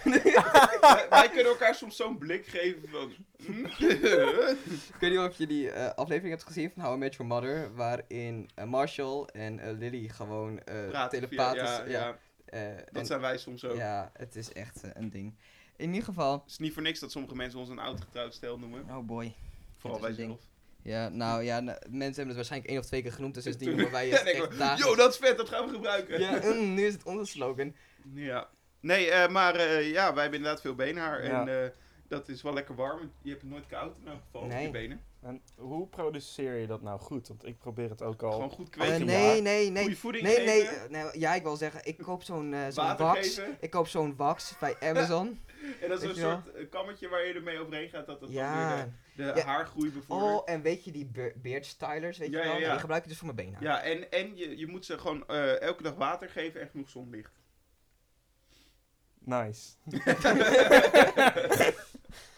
[0.04, 3.12] wij, wij kunnen elkaar soms zo'n blik geven van...
[3.46, 3.66] hm?
[4.96, 7.34] Ik weet niet of je die eh, aflevering hebt gezien van How I Met Your
[7.34, 11.62] Mother, waarin eh, Marshall en eh, Lily gewoon eh telepathisch...
[11.62, 13.76] ja, ja, eh, dat en- zijn wij soms ook.
[13.76, 15.34] Ja, het is echt een ding.
[15.76, 16.34] In ieder geval...
[16.34, 18.86] Het is niet voor niks dat sommige mensen ons een oud getrouwd stel noemen.
[18.90, 19.34] Oh boy.
[19.78, 20.40] Vooral wij zelf.
[20.86, 23.68] Ja, nou ja, nou, mensen hebben het waarschijnlijk één of twee keer genoemd, dus sindsdien
[23.70, 24.78] noemen wij het echt.
[24.80, 26.20] Yo, dat is vet, dat gaan we gebruiken.
[26.20, 27.76] Ja, mm, nu is het onze slogan.
[28.14, 28.50] Ja.
[28.80, 31.26] Nee, eh, maar eh, ja, wij hebben inderdaad veel beenhaar.
[31.26, 31.42] Ja.
[31.48, 31.70] En eh,
[32.08, 33.12] dat is wel lekker warm.
[33.22, 34.64] Je hebt het nooit koud in elk geval op Nee.
[34.66, 35.02] je benen.
[35.22, 37.28] En hoe produceer je dat nou goed?
[37.28, 38.32] Want ik probeer het ook al.
[38.32, 39.06] Gewoon goed Eh, kweken.
[39.06, 39.82] nee, nee, nee.
[39.84, 41.20] Goede voeding Nee, nee, eh, nee.
[41.20, 43.36] Ja, ik wil zeggen, ik koop zo'n eh, zo'n Water wax.
[43.36, 43.58] geven.
[43.60, 45.40] Ik koop zo'n wax bij Amazon.
[45.82, 46.42] En dat is Weet een wel?
[46.46, 48.06] soort eh, kammetje waar je ermee overheen gaat.
[48.06, 48.76] Dat dat dan Ja.
[48.76, 49.40] weer de, Ja.
[49.46, 50.32] haargroei bevordert.
[50.32, 52.54] Oh, en weet je die be- beard stylers, weet Ja, je wel?
[52.54, 52.70] ja, ja.
[52.72, 53.62] Die gebruik ik dus voor mijn benen.
[53.62, 56.90] Ja, en, en je, je moet ze gewoon eh, elke dag water geven en genoeg
[56.90, 57.32] zonlicht.
[59.20, 59.74] Nice.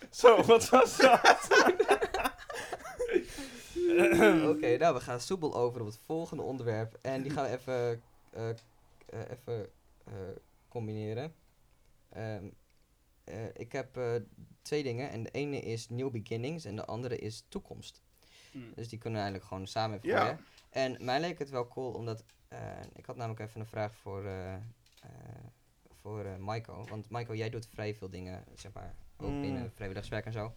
[0.09, 1.47] Zo, wat was dat?
[4.49, 6.97] Oké, nou, we gaan soepel over op het volgende onderwerp.
[7.01, 8.55] En die gaan we even, eh, eh,
[9.31, 9.69] even
[10.05, 10.13] eh,
[10.69, 11.33] combineren.
[12.09, 12.45] Ehm,
[13.27, 14.11] eh, ik heb eh,
[14.61, 15.09] twee dingen.
[15.09, 18.01] En de ene is New Beginnings en de andere is Toekomst.
[18.51, 18.57] Hm.
[18.75, 20.39] Dus die kunnen we eigenlijk gewoon samen even.
[20.69, 22.23] En mij leek het wel cool, omdat...
[22.47, 22.59] eh,
[22.93, 24.59] ik had namelijk even een vraag voor, eh eh,
[25.91, 26.85] voor eh Maiko.
[26.89, 29.41] Want Maiko, jij doet vrij veel dingen, zeg maar, ook Mm.
[29.41, 30.53] binnen vrijwilligerswerk en zo.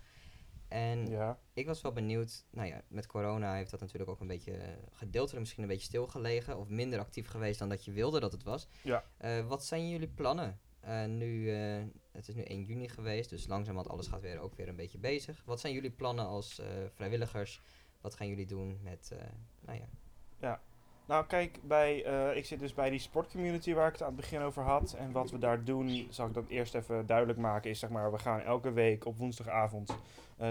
[0.69, 1.39] En Ja.
[1.53, 5.41] ik was wel benieuwd, nou ja, met corona heeft dat natuurlijk ook een beetje gedeeltelijk
[5.41, 8.69] misschien een beetje stilgelegen of minder actief geweest dan dat je wilde dat het was.
[8.83, 9.05] Ja.
[9.17, 10.61] Eh, wat zijn jullie plannen?
[10.81, 14.55] Eh, nu, eh, het is nu 1 juni geweest, dus langzamerhand alles gaat weer ook
[14.55, 15.43] weer een beetje bezig.
[15.45, 17.61] Wat zijn jullie plannen als eh, vrijwilligers?
[18.01, 19.13] Wat gaan jullie doen met,
[19.61, 20.61] nou ja,
[21.07, 21.97] Nou, kijk, bij,
[22.35, 24.93] ik zit dus bij die sportcommunity waar ik het aan het begin over had.
[24.93, 28.13] En wat we daar doen, zal ik dat eerst even duidelijk maken, is zeg maar,
[28.13, 29.97] we gaan elke week op woensdagavond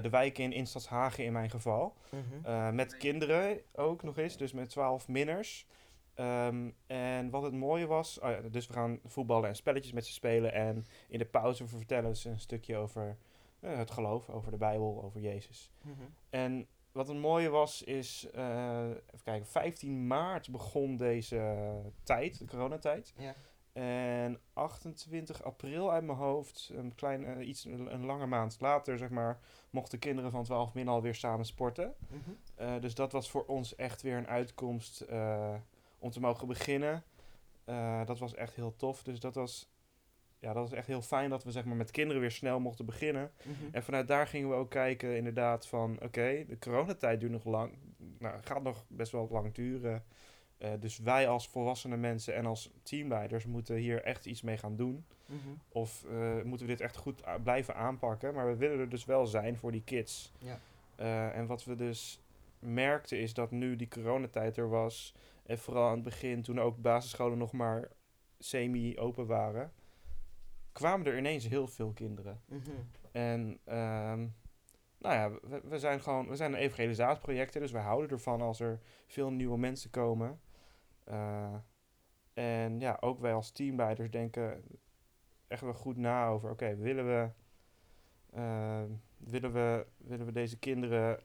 [0.02, 1.94] de wijk in, in Stadshagen in mijn geval.
[2.44, 5.66] Eh, met kinderen ook nog eens, dus met 12 minners.
[6.20, 10.06] Ehm, en wat het mooie was, oh ja, dus we gaan voetballen en spelletjes met
[10.06, 10.54] ze spelen.
[10.54, 13.18] En in de pauze vertellen ze een stukje over
[13.60, 15.72] eh, het geloof, over de Bijbel, over Jezus.
[16.30, 21.56] En wat het mooie was, is, eh, even kijken, 15 maart begon deze
[22.04, 23.14] tijd, de coronatijd.
[23.18, 23.36] Ja.
[23.74, 28.98] En 28 april uit mijn hoofd, een, klein, eh, iets, een, een lange maand later,
[28.98, 31.96] zeg maar, mochten kinderen van 12 min alweer samen sporten.
[32.08, 32.80] Mhm.
[32.80, 35.06] Dus dat was voor ons echt weer een uitkomst
[36.00, 37.04] om te mogen beginnen.
[37.70, 39.04] Eh, dat was echt heel tof.
[39.04, 39.70] Dus dat was,
[40.40, 42.86] ja, dat was echt heel fijn dat we zeg maar, met kinderen weer snel mochten
[42.86, 43.32] beginnen.
[43.42, 43.54] Mhm.
[43.72, 45.98] En vanuit daar gingen we ook kijken inderdaad van...
[46.02, 47.78] Oké, de coronatijd duurt nog lang.
[48.20, 50.04] Nou, gaat nog best wel lang duren.
[50.58, 54.76] Eh, dus wij als volwassene mensen en als teamleiders moeten hier echt iets mee gaan
[54.76, 55.06] doen.
[55.26, 55.38] Mhm.
[55.70, 58.34] Of eh, moeten we dit echt goed blijven aanpakken.
[58.34, 60.32] Maar we willen er dus wel zijn voor die kids.
[60.38, 60.60] Ja.
[61.32, 62.22] En wat we dus
[62.60, 65.14] merkten is dat nu die coronatijd er was...
[65.50, 67.92] en vooral aan het begin, toen ook basisscholen nog maar
[68.38, 69.74] semi-open waren...
[70.72, 72.42] kwamen er ineens heel veel kinderen.
[72.46, 72.72] Mhm.
[73.12, 74.28] En ehm,
[74.98, 78.60] nou ja, we, we zijn gewoon, we zijn een evangelisatieproject, dus we houden ervan als
[78.60, 80.40] er veel nieuwe mensen komen.
[81.04, 81.56] Eh,
[82.34, 84.64] en ja, ook wij als teamleiders denken
[85.48, 87.30] echt wel goed na over, oké, willen we,
[88.30, 88.84] eh,
[89.18, 91.20] willen we, willen we deze kinderen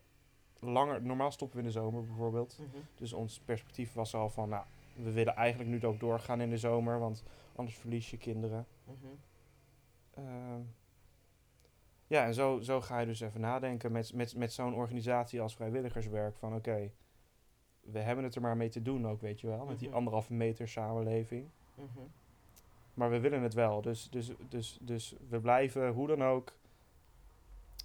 [0.64, 2.58] langer, normaal stoppen we in de zomer bijvoorbeeld.
[2.58, 2.78] Mhm.
[2.94, 6.58] Dus ons perspectief was al van, nou, we willen eigenlijk nu ook doorgaan in de
[6.58, 7.22] zomer, want
[7.56, 8.66] anders verlies je kinderen.
[8.84, 8.94] Mhm.
[10.14, 10.60] Ehm,
[12.06, 15.54] ja, en zo, zo ga je dus even nadenken met, met, met zo'n organisatie als
[15.56, 16.36] vrijwilligerswerk.
[16.36, 16.90] Van oké,
[17.80, 19.64] we hebben het er maar mee te doen ook, weet je wel.
[19.64, 19.96] Met die Mhm.
[19.96, 21.48] anderhalve meter samenleving.
[22.94, 23.82] Maar we willen het wel.
[23.82, 26.52] Dus, dus, dus, dus we blijven hoe dan ook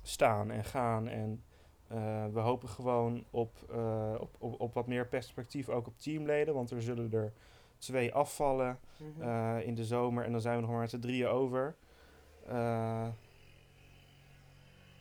[0.02, 1.08] staan en gaan.
[1.08, 1.44] En
[1.90, 6.54] eh, we hopen gewoon op, eh, op, op, op wat meer perspectief ook op teamleden.
[6.54, 7.34] Want er zullen er
[7.78, 9.22] twee afvallen Mhm.
[9.22, 10.24] eh, in de zomer.
[10.26, 11.76] En dan zijn we nog maar met z'n drieën over.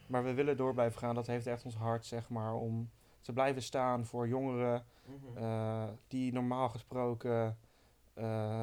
[0.07, 1.15] Maar we willen door blijven gaan.
[1.15, 2.55] Dat heeft echt ons hart, zeg maar.
[2.55, 5.89] Om te blijven staan voor jongeren Mhm.
[6.09, 7.59] die normaal gesproken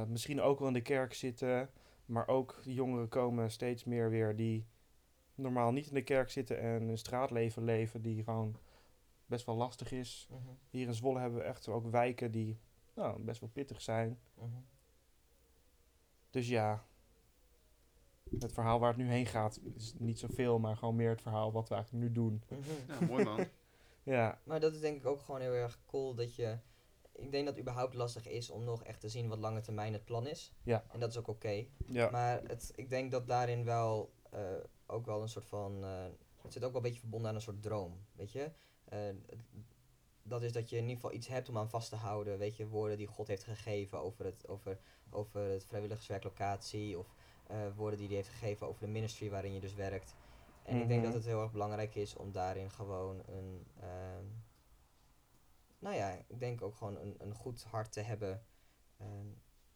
[0.07, 1.69] misschien ook wel in de kerk zitten.
[2.05, 4.65] Maar ook jongeren komen steeds meer weer die
[5.35, 8.55] normaal niet in de kerk zitten en een straatleven leven die gewoon
[9.25, 10.27] best wel lastig is.
[10.29, 10.39] Mhm.
[10.69, 12.59] Hier in Zwolle hebben we echt ook wijken die
[12.93, 14.19] nou, best wel pittig zijn.
[14.33, 14.49] Mhm.
[16.29, 16.85] Dus ja,
[18.39, 21.51] het verhaal waar het nu heen gaat is niet zoveel, maar gewoon meer het verhaal
[21.51, 22.43] wat we eigenlijk nu doen.
[22.49, 22.59] Mhm.
[22.87, 23.45] Ja, mooi man.
[24.03, 26.57] Ja, Maar dat is denk ik ook gewoon heel erg cool dat je...
[27.11, 29.93] Ik denk dat het überhaupt lastig is om nog echt te zien wat lange termijn
[29.93, 30.53] het plan is.
[30.63, 30.83] Ja.
[30.91, 31.65] En dat is ook oké.
[31.85, 34.39] ja, Maar het, ik denk dat daarin wel eh,
[34.85, 35.83] ook wel een soort van.
[35.83, 36.05] eh,
[36.41, 38.05] het zit ook wel een beetje verbonden aan een soort droom.
[38.15, 38.51] Weet je?
[38.85, 38.99] Eh,
[40.23, 42.37] dat is dat je in ieder geval iets hebt om aan vast te houden.
[42.37, 46.97] Weet je, woorden die God heeft gegeven over het, over, over het vrijwilligerswerklocatie.
[46.99, 47.15] Of
[47.47, 50.15] eh, woorden die hij heeft gegeven over de ministry waarin je dus werkt.
[50.63, 51.11] En ik denk Mhm.
[51.11, 53.67] dat het heel erg belangrijk is om daarin gewoon een.
[53.79, 54.25] ehm,
[55.79, 58.45] nou ja, ik denk ook gewoon een, een goed hart te hebben.
[58.97, 59.27] ehm,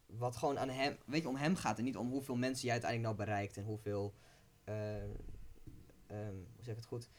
[0.05, 2.71] wat gewoon aan hem, weet je, om hem gaat en niet om hoeveel mensen je
[2.71, 4.13] uiteindelijk nou bereikt en hoeveel,
[6.07, 7.09] ehm, hoe zeg ik het goed,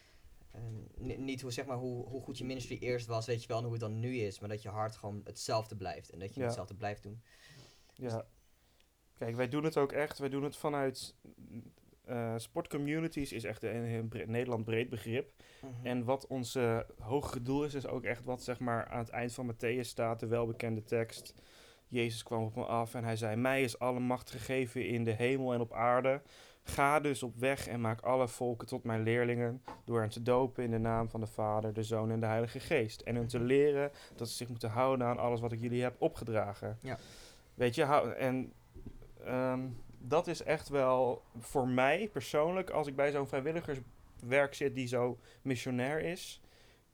[0.52, 0.74] Ehm,
[1.06, 3.56] ni- niet hoe, zeg maar, hoe, hoe goed je ministry eerst was, weet je wel,
[3.58, 6.34] en hoe het dan nu is, maar dat je hart gewoon hetzelfde blijft en dat
[6.34, 6.46] je Ja.
[6.46, 7.22] hetzelfde blijft doen.
[7.94, 8.26] ja.
[9.14, 10.18] Kijk, wij doen het ook echt.
[10.18, 11.14] Wij doen het vanuit
[12.04, 15.32] eh sportcommunities is echt een, bre- Nederland breed begrip.
[15.82, 16.58] En wat ons
[16.98, 20.20] hogere doel is, is ook echt wat zeg maar aan het eind van Matthäus staat,
[20.20, 21.34] de welbekende tekst.
[21.88, 25.12] Jezus kwam op me af en hij zei, mij is alle macht gegeven in de
[25.12, 26.22] hemel en op aarde.
[26.62, 30.64] Ga dus op weg en maak alle volken tot mijn leerlingen, door hen te dopen
[30.64, 33.00] in de naam van de Vader, de Zoon en de Heilige Geest.
[33.00, 35.94] En hen te leren dat ze zich moeten houden aan alles wat ik jullie heb
[35.98, 36.78] opgedragen.
[36.80, 36.98] Ja.
[37.54, 38.52] Weet je, en
[39.24, 39.60] ehm,
[39.98, 45.18] dat is echt wel voor mij persoonlijk, als ik bij zo'n vrijwilligerswerk zit die zo
[45.42, 46.40] missionair is,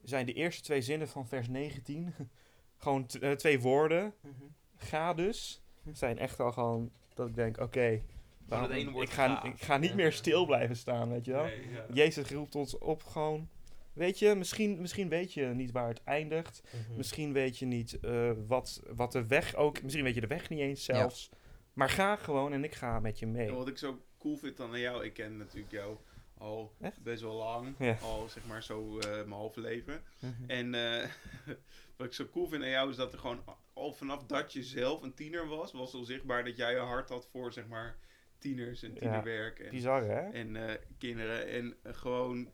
[0.03, 2.15] zijn de eerste twee zinnen van vers 19
[2.77, 4.15] gewoon eh, twee woorden.
[4.21, 4.33] Mhm.
[4.77, 5.63] Ga dus.
[5.93, 8.03] Zijn echt al gewoon dat ik denk, oké,
[8.49, 11.33] waarom- het ene woord ik, ga, ik ga niet meer stil blijven staan, weet je
[11.33, 11.45] wel.
[11.45, 11.87] Nee, ja.
[11.93, 13.49] Jezus roept ons op gewoon.
[13.93, 16.63] Weet je, misschien, misschien weet je niet waar het eindigt.
[16.87, 16.97] Mhm.
[16.97, 19.83] Misschien weet je niet eh, wat, wat de weg ook.
[19.83, 21.31] Misschien weet je de weg niet eens zelfs.
[21.73, 23.49] Maar ga gewoon en ik ga met je mee.
[23.49, 25.97] En wat ik zo cool vind dan aan jou, ik ken natuurlijk jou
[26.39, 27.03] al Echt?
[27.03, 27.99] best wel lang, Ja.
[28.03, 30.03] al zeg maar zo eh, mijn halve leven.
[30.19, 30.33] Mhm.
[30.51, 31.09] En eh,
[31.97, 34.63] wat ik zo cool vind aan jou is dat er gewoon al vanaf dat je
[34.63, 37.97] zelf een tiener was, was al zichtbaar dat jij een hart had voor zeg maar
[38.39, 40.31] tieners en tienerwerk en, Bizar, hè?
[40.31, 41.47] en eh, kinderen.
[41.47, 42.51] En gewoon,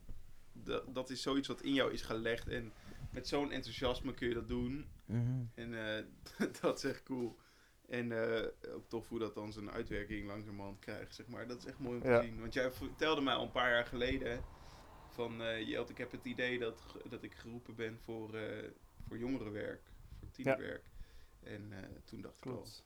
[0.52, 2.48] dat, dat is zoiets wat in jou is gelegd.
[2.48, 2.72] En
[3.10, 4.88] met zo'n enthousiasme kun je dat doen.
[5.04, 5.44] Mhm.
[5.54, 6.04] En eh,
[6.60, 7.38] dat is echt cool.
[7.88, 11.46] En eh, ook tof hoe dat dan zijn uitwerking langzamerhand krijgt, zeg maar.
[11.46, 12.20] Dat is echt mooi om Ja.
[12.20, 12.40] te zien.
[12.40, 14.44] Want jij vertelde mij al een paar jaar geleden
[15.08, 15.42] van...
[15.42, 18.70] eh Jelt, ik heb het idee dat, dat ik geroepen ben voor, eh,
[19.08, 19.82] voor jongerenwerk,
[20.18, 20.90] voor tienerwerk.
[21.42, 22.84] En eh, toen dacht ik al, Klopt.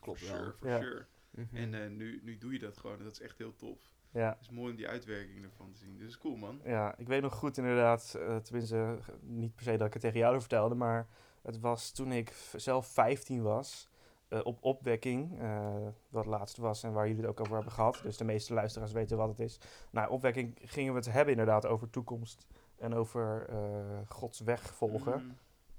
[0.00, 0.78] Klopt for sure, for Ja.
[0.80, 1.06] sure.
[1.34, 1.56] Mhm.
[1.56, 2.98] En eh, nu, nu doe je dat gewoon.
[2.98, 3.92] en Dat is echt heel tof.
[4.10, 4.28] Ja.
[4.28, 5.98] Het is mooi om die uitwerking ervan te zien.
[5.98, 6.60] Dus is cool, man.
[6.64, 10.18] Ja, ik weet nog goed inderdaad, eh, tenminste niet per se dat ik het tegen
[10.18, 11.06] jou vertelde, maar
[11.42, 13.88] het was toen ik zelf 15 was,
[14.28, 15.38] eh, op opwekking,
[16.08, 18.92] wat laatst was en waar jullie het ook over hebben gehad, dus de meeste luisteraars
[18.92, 19.58] weten wat het is.
[19.90, 23.48] Nou, opwekking gingen we het hebben inderdaad over toekomst en over
[24.08, 25.18] Gods weg volgen.
[25.18, 25.34] Mhm.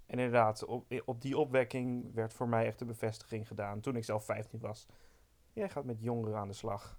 [0.05, 4.03] En inderdaad, op, op die opwekking werd voor mij echt de bevestiging gedaan toen ik
[4.03, 4.87] zelf 15 was.
[5.55, 6.97] Jij gaat met jongeren aan de slag.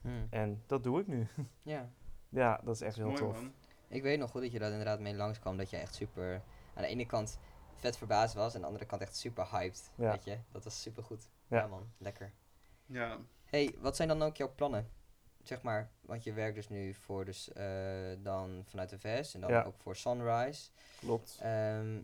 [0.00, 0.26] Mhm.
[0.30, 1.26] En dat doe ik nu.
[1.62, 1.90] Ja.
[2.28, 3.34] ja, dat is echt heel Mooi, tof.
[3.34, 3.52] man.
[3.88, 5.56] Ik weet nog goed dat je daar inderdaad mee langskwam.
[5.56, 6.42] Dat je echt super.
[6.74, 7.38] Aan de ene kant
[7.74, 8.48] vet verbaasd was.
[8.50, 9.90] En aan de andere kant echt super hyped.
[9.94, 10.10] Ja.
[10.10, 10.38] Weet je?
[10.52, 11.30] Dat was super goed.
[11.46, 11.56] Ja.
[11.58, 11.66] Ja.
[11.66, 12.32] man, lekker.
[12.86, 14.90] Ja, hey, wat zijn dan ook jouw plannen?
[15.42, 19.40] Zeg maar, want je werkt dus nu voor dus eh, dan vanuit de VS en
[19.40, 19.62] dan Ja.
[19.62, 20.70] ook voor Sunrise.
[20.98, 21.38] Klopt.
[21.42, 22.02] Ehm,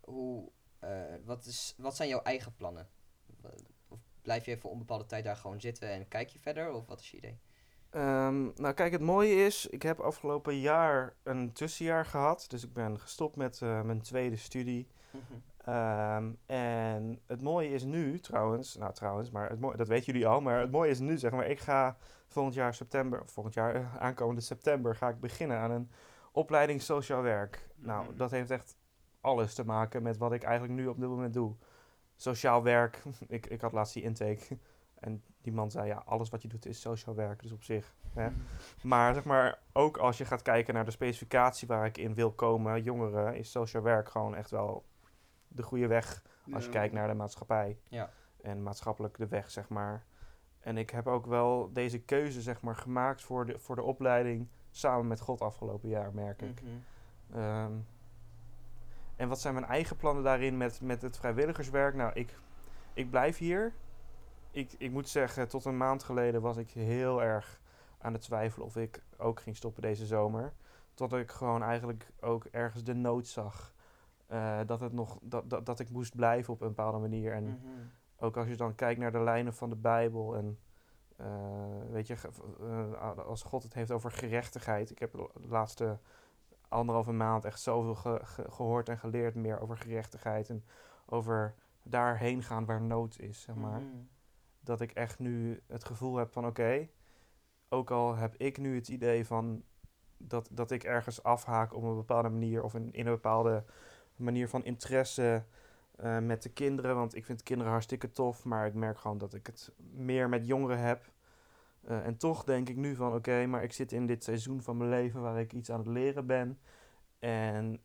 [0.00, 2.88] hoe, eh, wat, is, wat zijn jouw eigen plannen?
[4.26, 6.72] Blijf je voor onbepaalde tijd daar gewoon zitten en kijk je verder?
[6.72, 7.38] Of wat is je idee?
[7.90, 12.44] Ehm, nou, kijk, het mooie is, ik heb afgelopen jaar een tussenjaar gehad.
[12.48, 14.88] Dus ik ben gestopt met eh, mijn tweede studie.
[15.64, 20.26] Ehm, en het mooie is nu, trouwens, nou trouwens, maar het mooie, dat weten jullie
[20.26, 23.90] al, maar het mooie is nu, zeg maar, ik ga volgend jaar september, volgend jaar
[23.98, 25.90] aankomende september, ga ik beginnen aan een
[26.32, 27.68] opleiding sociaal werk.
[27.76, 28.16] Nou, Mhm.
[28.16, 28.76] dat heeft echt
[29.20, 31.54] alles te maken met wat ik eigenlijk nu op dit moment doe.
[32.16, 34.58] Sociaal werk, ik, ik had laatst die intake
[35.00, 37.94] en die man zei, ja, alles wat je doet is sociaal werk, dus op zich.
[38.14, 38.28] Hè?
[38.82, 42.32] Maar zeg maar, ook als je gaat kijken naar de specificatie waar ik in wil
[42.32, 44.84] komen, jongeren, is sociaal werk gewoon echt wel
[45.48, 47.78] de goede weg als je kijkt naar de maatschappij.
[47.88, 48.10] Ja.
[48.42, 50.04] en maatschappelijk de weg, zeg maar.
[50.60, 54.48] En ik heb ook wel deze keuze, zeg maar, gemaakt voor de, voor de opleiding
[54.70, 56.62] samen met God afgelopen jaar, merk ik.
[56.62, 56.70] Mhm.
[57.38, 57.72] Ehm,
[59.16, 61.94] en wat zijn mijn eigen plannen daarin met, met het vrijwilligerswerk?
[61.94, 62.34] Nou, ik,
[62.92, 63.72] ik blijf hier.
[64.50, 67.60] Ik, ik moet zeggen, tot een maand geleden was ik heel erg
[67.98, 70.52] aan het twijfelen of ik ook ging stoppen deze zomer.
[70.94, 73.74] Tot ik gewoon eigenlijk ook ergens de nood zag.
[74.26, 77.32] eh, dat, het nog, dat, dat, dat ik moest blijven op een bepaalde manier.
[77.32, 77.56] En Mhm.
[78.18, 80.58] ook als je dan kijkt naar de lijnen van de Bijbel en
[81.16, 81.26] eh,
[81.90, 82.16] weet je,
[82.60, 84.90] eh, als God het heeft over gerechtigheid.
[84.90, 85.98] Ik heb de laatste
[86.68, 90.64] anderhalve maand echt zoveel ge- ge- gehoord en geleerd meer over gerechtigheid en
[91.06, 93.80] over daarheen gaan waar nood is, zeg maar.
[93.80, 93.96] Mhm.
[94.60, 96.88] Dat ik echt nu het gevoel heb van oké,
[97.68, 99.62] ook al heb ik nu het idee van
[100.16, 103.64] dat, dat ik ergens afhaak op een bepaalde manier of in, in een bepaalde
[104.16, 105.44] manier van interesse
[105.96, 106.94] eh, met de kinderen.
[106.96, 110.46] Want ik vind kinderen hartstikke tof, maar ik merk gewoon dat ik het meer met
[110.46, 111.10] jongeren heb.
[111.86, 114.76] Eh, en toch denk ik nu van oké, maar ik zit in dit seizoen van
[114.76, 116.58] mijn leven waar ik iets aan het leren ben.
[117.18, 117.80] En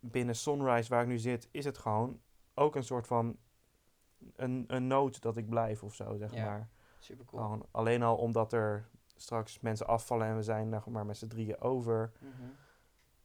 [0.00, 2.20] binnen Sunrise, waar ik nu zit, is het gewoon
[2.54, 3.36] ook een soort van
[4.36, 6.44] een, een nood dat ik blijf of zo, zeg Ja.
[6.44, 6.68] maar.
[6.98, 7.42] Super cool.
[7.42, 11.26] Gewoon alleen al omdat er straks mensen afvallen en we zijn nog maar met z'n
[11.26, 12.12] drieën over.
[12.20, 12.30] Mhm.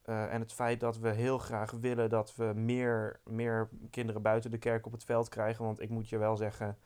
[0.02, 4.52] Eh, en het feit dat we heel graag willen dat we meer, meer kinderen buiten
[4.52, 5.65] de kerk op het veld krijgen.
[5.65, 6.78] Want ik moet je wel zeggen,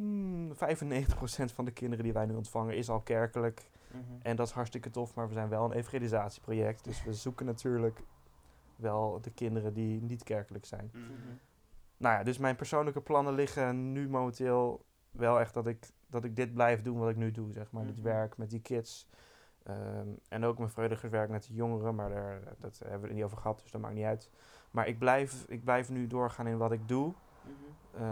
[0.00, 3.70] hmm, 95% van de kinderen die wij nu ontvangen is al kerkelijk.
[3.90, 4.02] Mhm.
[4.22, 6.84] En dat is hartstikke tof, maar we zijn wel een evangelisatieproject.
[6.84, 8.00] Dus we zoeken natuurlijk
[8.76, 10.90] wel de kinderen die niet kerkelijk zijn.
[10.92, 11.02] Mhm.
[11.96, 16.36] Nou ja, dus mijn persoonlijke plannen liggen nu momenteel wel echt dat ik, dat ik
[16.36, 17.86] dit blijf doen wat ik nu doe, zeg maar.
[17.86, 18.04] Dit Mhm.
[18.04, 19.08] werk met die kids.
[19.62, 23.24] Ehm, en ook mijn vrijwilligerswerk met de jongeren, maar daar, dat hebben we het niet
[23.24, 24.30] over gehad, dus dat maakt niet uit.
[24.70, 27.12] Maar ik blijf, ik blijf nu doorgaan in wat ik doe.
[27.96, 28.04] Mhm.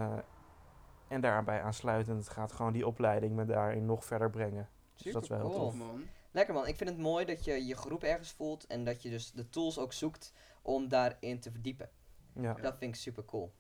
[1.08, 4.68] Eh, en daarbij aansluitend het gaat gewoon die opleiding me daarin nog verder brengen.
[5.02, 5.74] Dus dat is wel heel tof.
[5.74, 6.06] Man.
[6.30, 9.10] Lekker man, ik vind het mooi dat je je groep ergens voelt en dat je
[9.10, 11.90] dus de tools ook zoekt om daarin te verdiepen.
[12.32, 12.54] Ja.
[12.54, 13.52] Dat vind ik super cool.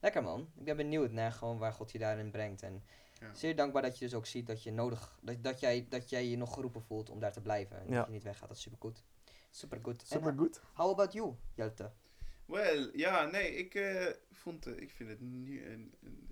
[0.00, 2.62] Lekker man, ik ben benieuwd naar gewoon waar God je daarin brengt.
[2.62, 2.82] En
[3.20, 3.34] Ja.
[3.34, 6.26] zeer dankbaar dat je dus ook ziet dat je nodig, dat, dat, jij, dat jij
[6.26, 7.80] je nog geroepen voelt om daar te blijven.
[7.80, 7.96] En Ja.
[7.96, 9.04] dat je niet weggaat, dat is super goed.
[9.50, 10.02] Super goed.
[10.06, 10.60] Super goed.
[10.74, 11.90] How about you, Jelte?
[12.46, 16.30] Wel, ja, nee, ik eh, vond, eh, ik vind het nu een, een,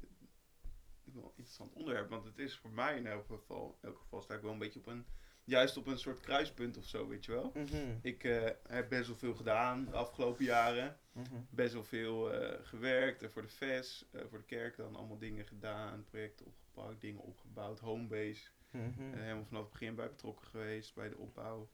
[1.14, 4.22] een wel interessant onderwerp, want het is voor mij in elk geval, in elk geval
[4.22, 5.06] sta ik wel een beetje op een,
[5.44, 7.52] juist op een soort kruispunt of zo, weet je wel.
[7.54, 10.98] Mhm, Ik eh, heb best wel veel gedaan de afgelopen jaren.
[11.12, 13.22] mhm, Best wel veel eh, gewerkt.
[13.22, 16.04] En voor de VES, eh, voor de kerk dan allemaal dingen gedaan.
[16.04, 17.78] Projecten opgepakt, dingen opgebouwd.
[17.80, 18.48] Homebase.
[18.70, 19.12] mhm.
[19.14, 20.94] Eh, helemaal vanaf het begin bij betrokken geweest.
[20.94, 21.68] Bij de opbouw.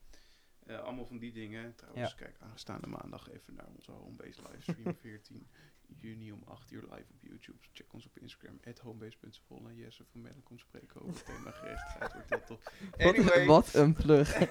[0.65, 1.75] Eh, allemaal van die dingen.
[1.75, 4.95] Trouwens, kijk aanstaande maandag even naar onze Homebase livestream.
[5.01, 5.47] 14
[5.95, 7.57] juni om 8 uur live op YouTube.
[7.73, 8.59] Check ons op Instagram.
[8.81, 9.67] Homebase.vol.
[9.67, 12.13] En Jesse van Mellen komt spreken over het thema gerechtigheid.
[12.13, 12.63] Wordt heel tof.
[12.97, 13.45] Anyway.
[13.45, 14.33] Wat een plug.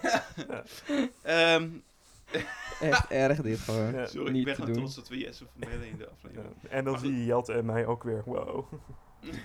[1.22, 1.70] ehm,
[2.80, 3.92] Echt erg dit gewoon.
[3.92, 4.06] Ja.
[4.06, 4.82] sorry, Niet ik ben te gewoon doen.
[4.82, 6.68] trots dat we Jesse van Mellen in de aflevering Ja.
[6.68, 8.22] En dan zie je en mij ook weer.
[8.24, 8.72] Wow.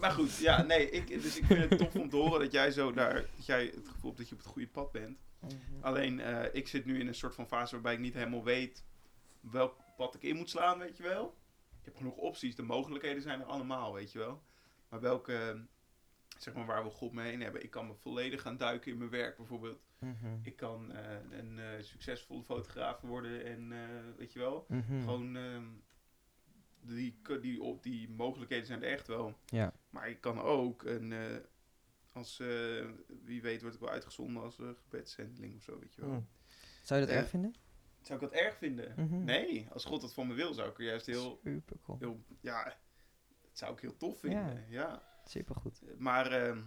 [0.00, 2.70] Maar goed, ja, nee, ik, dus ik vind het tof om te horen dat jij
[2.70, 5.18] zo daar, dat jij het gevoel hebt dat je op het goede pad bent.
[5.40, 5.54] Mhm.
[5.80, 8.84] Alleen, eh, ik zit nu in een soort van fase waarbij ik niet helemaal weet
[9.40, 11.36] welk pad ik in moet slaan, weet je wel.
[11.78, 14.42] Ik heb genoeg opties, de mogelijkheden zijn er allemaal, weet je wel.
[14.88, 15.66] Maar welke,
[16.38, 17.62] zeg maar, waar we God mee heen hebben.
[17.62, 19.86] Ik kan me volledig gaan duiken in mijn werk bijvoorbeeld.
[19.98, 20.38] Mhm.
[20.42, 24.64] Ik kan eh, een eh, succesvolle fotograaf worden en, eh, weet je wel.
[24.68, 25.00] Mhm.
[25.00, 25.64] Gewoon, ehm,
[26.80, 29.38] die, die, op die mogelijkheden zijn er echt wel.
[29.46, 29.72] Ja.
[29.90, 31.14] Maar ik kan ook een,
[32.12, 32.36] als,
[33.24, 34.68] wie weet word ik wel uitgezonden als uh,
[35.56, 36.10] of zo, weet je wel.
[36.10, 36.26] Hmm.
[36.82, 37.54] Zou je dat erg vinden?
[38.06, 38.92] Zou ik dat erg vinden?
[38.96, 39.24] Mhm.
[39.24, 41.98] Nee, als God dat van me wil, zou ik er juist heel, Super cool.
[41.98, 42.64] heel ja,
[43.40, 45.02] dat zou ik heel tof vinden, ja.
[45.24, 45.80] Super goed.
[45.98, 46.62] Maar, ehm,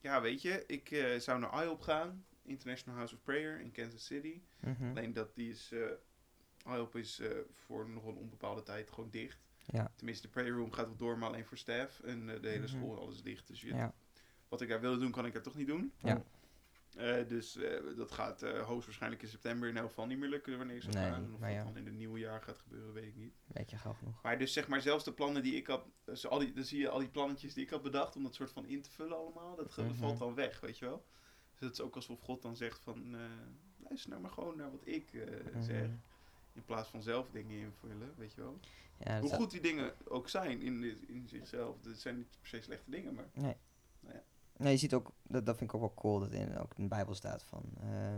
[0.00, 4.04] ja, weet je, ik eh, zou naar IOP gaan, International House of Prayer in Kansas
[4.06, 4.40] City.
[4.60, 4.88] Mhm.
[4.88, 9.38] Alleen dat die is, eh IOP is eh, voor nog een onbepaalde tijd gewoon dicht.
[9.64, 9.92] Ja.
[9.96, 12.00] Tenminste, de prayer room gaat wel door, maar alleen voor staff.
[12.00, 12.76] En eh, de hele Mhm.
[12.76, 13.46] school en alles is dicht.
[13.46, 13.94] Dus je, Ja.
[14.48, 15.92] wat ik daar wilde doen, kan ik daar toch niet doen.
[15.98, 16.22] Ja.
[16.96, 20.58] Eh, dus eh, dat gaat eh, hoogstwaarschijnlijk in september in elk geval niet meer lukken
[20.58, 21.34] wanneer Nee, gaan.
[21.34, 21.64] Of ja.
[21.64, 23.34] dan in het nieuwe jaar gaat gebeuren, weet ik niet.
[23.46, 24.22] Weet je gauw genoeg.
[24.22, 26.78] Maar dus zeg maar zelfs de plannen die ik had, dus al die, dan zie
[26.80, 29.16] je al die plannetjes die ik had bedacht om dat soort van in te vullen
[29.16, 29.94] allemaal, dat, dat Mhm.
[29.94, 31.06] valt dan weg, weet je wel.
[31.50, 33.16] Dus het is ook alsof God dan zegt van,
[33.76, 35.62] luister nou maar gewoon naar wat ik Mhm.
[35.62, 35.88] zeg.
[36.52, 38.58] In plaats van zelf dingen invullen, weet je wel.
[38.98, 41.76] Ja, dat Hoe goed die dingen ook zijn in, in zichzelf.
[41.84, 43.28] Het zijn niet per se slechte dingen, maar...
[43.34, 43.56] Nee,
[44.68, 46.88] je ziet ook, dat, dat vind ik ook wel cool, dat in, ook in de
[46.88, 47.64] Bijbel staat van...
[47.80, 48.16] eh,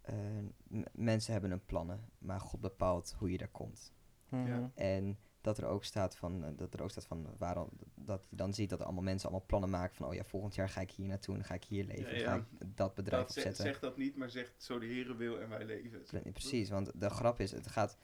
[0.00, 0.44] eh,
[0.92, 3.92] mensen hebben een plannen, maar God bepaalt hoe je daar komt.
[4.28, 4.46] Mhm.
[4.46, 4.70] Ja.
[4.74, 8.36] En dat er ook staat van, eh, dat er ook staat van waarom, dat je
[8.36, 10.80] dan ziet dat er allemaal mensen allemaal plannen maken van, oh ja, volgend jaar ga
[10.80, 13.36] ik hier naartoe en dan ga ik hier leven, Ja, ga ik dat bedrijf Dat
[13.36, 13.64] opzetten.
[13.64, 16.02] zeg dat niet, maar zeg zo de heren wil en wij leven.
[16.02, 17.96] Pre- Precies, want de grap is, het gaat,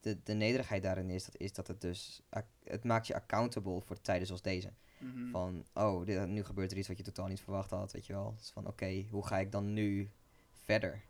[0.00, 2.22] de, de nederigheid daarin is dat, is dat het dus,
[2.64, 4.72] het maakt je accountable voor tijden zoals deze.
[4.98, 5.30] Mhm.
[5.30, 8.12] Van, oh, dit, nu gebeurt er iets wat je totaal niet verwacht had, weet je
[8.12, 8.30] wel.
[8.30, 10.10] Het is van, oké, hoe ga ik dan nu
[10.50, 11.02] verder,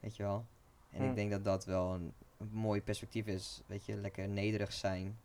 [0.00, 0.46] weet je wel.
[0.90, 4.72] En ik denk dat dat wel een, een mooi perspectief is, weet je, lekker nederig
[4.72, 5.18] zijn.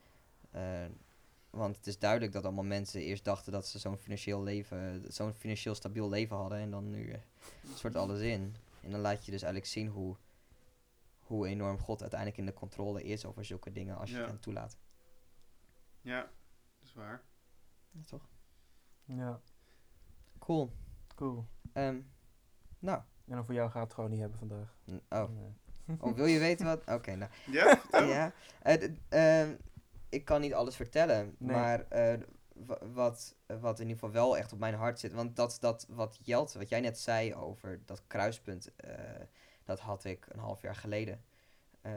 [0.51, 0.85] Eh,
[1.49, 5.33] want het is duidelijk dat allemaal mensen eerst dachten dat ze zo'n financieel leven, zo'n
[5.33, 6.57] financieel stabiel leven hadden.
[6.57, 7.19] En dan nu eh,
[7.73, 8.55] stort alles in.
[8.81, 10.15] En dan laat je dus eigenlijk zien hoe,
[11.19, 14.27] hoe enorm God uiteindelijk in de controle is over zulke dingen als je Ja.
[14.27, 14.77] het toelaat.
[16.01, 17.21] Ja, dat is waar.
[17.97, 18.27] Ja, toch?
[19.05, 19.39] Ja,
[20.39, 20.71] Cool.
[21.15, 21.45] cool.
[21.73, 21.99] Ehm,
[22.79, 24.75] nou, En over jou gaat het gewoon niet hebben vandaag.
[24.91, 25.29] n- oh.
[25.29, 25.97] Nee.
[26.01, 26.83] oh, wil je weten wat?
[26.89, 27.31] Oké, nou.
[27.45, 27.81] Ja.
[27.91, 28.31] Ja,
[28.62, 28.91] eh,
[29.41, 29.55] ehm,
[30.10, 31.55] ik kan niet alles vertellen, Nee.
[31.57, 32.19] maar eh,
[32.53, 35.86] wa- wat, wat in ieder geval wel echt op mijn hart zit, want dat, dat
[35.89, 38.99] wat Jelte, wat jij net zei over dat kruispunt, eh,
[39.63, 41.23] dat had ik een half jaar geleden.
[41.81, 41.93] Eh,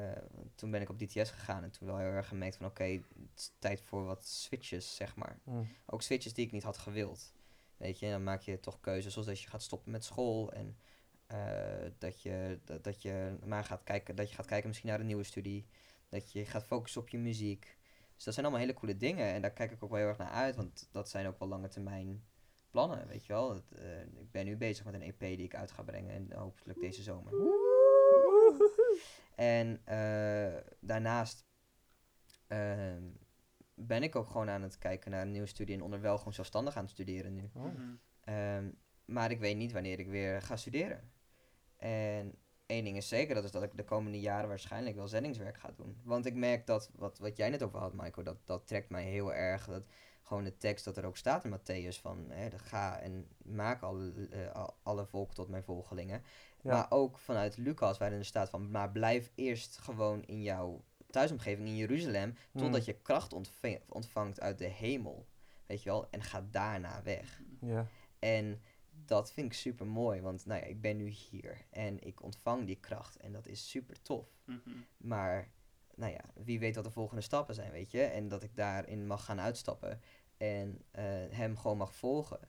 [0.55, 3.05] toen ben ik op DTS gegaan en toen wel heel erg gemerkt van oké, het
[3.37, 5.39] is tijd voor wat switches, zeg maar.
[5.45, 5.63] Hm.
[5.87, 7.33] Ook switches die ik niet had gewild.
[7.77, 10.77] Weet je, dan maak je toch keuzes zoals dat je gaat stoppen met school en
[11.27, 15.01] eh, dat, je, dat, dat je maar gaat kijken, dat je gaat kijken misschien naar
[15.01, 15.67] een nieuwe studie.
[16.09, 17.79] Dat je gaat focussen op je muziek.
[18.15, 20.19] Dus dat zijn allemaal hele coole dingen en daar kijk ik ook wel heel erg
[20.19, 22.25] naar uit, want dat zijn ook wel lange termijn
[22.71, 23.55] plannen, weet je wel.
[23.55, 26.33] Het, eh, ik ben nu bezig met een EP die ik uit ga brengen en
[26.33, 27.33] hopelijk deze zomer.
[29.41, 31.45] En eh, daarnaast
[32.47, 33.03] ehm,
[33.75, 36.77] ben ik ook gewoon aan het kijken naar een nieuwe studie en onderwijl gewoon zelfstandig
[36.77, 37.51] aan het studeren nu.
[37.55, 37.65] Oh.
[37.65, 37.95] Mhm.
[38.21, 38.71] Ehm,
[39.05, 41.11] maar ik weet niet wanneer ik weer ga studeren.
[41.77, 42.35] En
[42.67, 45.71] één ding is zeker, dat is dat ik de komende jaren waarschijnlijk wel zendingswerk ga
[45.77, 46.01] doen.
[46.05, 49.05] Want ik merk dat, wat, wat jij net over had, Michael, dat, dat trekt mij
[49.05, 49.67] heel erg.
[49.67, 49.83] Dat
[50.23, 53.83] gewoon de tekst dat er ook staat in Matthäus van, hè, de ga en maak
[53.83, 56.23] alle, eh, al- alle volken tot mijn volgelingen.
[56.63, 56.73] Ja.
[56.73, 61.69] Maar ook vanuit Lucas, waarin er staat van, maar blijf eerst gewoon in jouw thuisomgeving
[61.69, 63.33] in Jeruzalem, totdat je kracht
[63.89, 65.27] ontvangt uit de hemel.
[65.67, 67.43] Weet je wel, en ga daarna weg.
[67.61, 67.87] Ja.
[68.19, 68.61] En
[69.05, 72.67] dat vind ik super mooi, want nou ja, ik ben nu hier en ik ontvang
[72.67, 74.27] die kracht en dat is super tof.
[74.45, 74.71] Mhm.
[74.97, 75.51] Maar
[75.95, 78.03] nou ja, wie weet wat de volgende stappen zijn, weet je?
[78.03, 80.01] En dat ik daarin mag gaan uitstappen
[80.37, 82.41] en eh, hem gewoon mag volgen.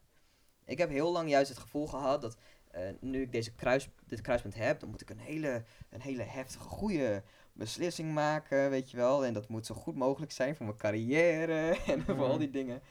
[0.65, 2.38] Ik heb heel lang juist het gevoel gehad dat
[2.72, 6.24] eh, nu ik deze kruis, dit kruispunt heb, dan moet ik een hele, een hele
[6.24, 9.26] heftige, goede beslissing maken, weet je wel.
[9.26, 12.82] En dat moet zo goed mogelijk zijn voor mijn carrière en voor al die dingen.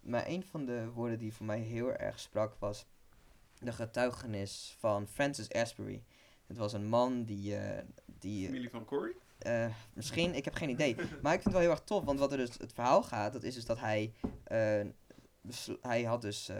[0.00, 2.86] Maar een van de woorden die voor mij heel erg sprak was
[3.58, 6.02] de getuigenis van Francis Asbury.
[6.46, 7.82] Het was een man die, eh,
[8.18, 9.14] die Familie van Corey?
[9.40, 10.94] eh, misschien, ik heb geen idee.
[11.22, 13.32] Maar ik vind het wel heel erg tof, want wat er dus het verhaal gaat,
[13.32, 14.12] dat is dus dat hij,
[14.44, 14.80] eh,
[15.80, 16.56] hij had dus, eh,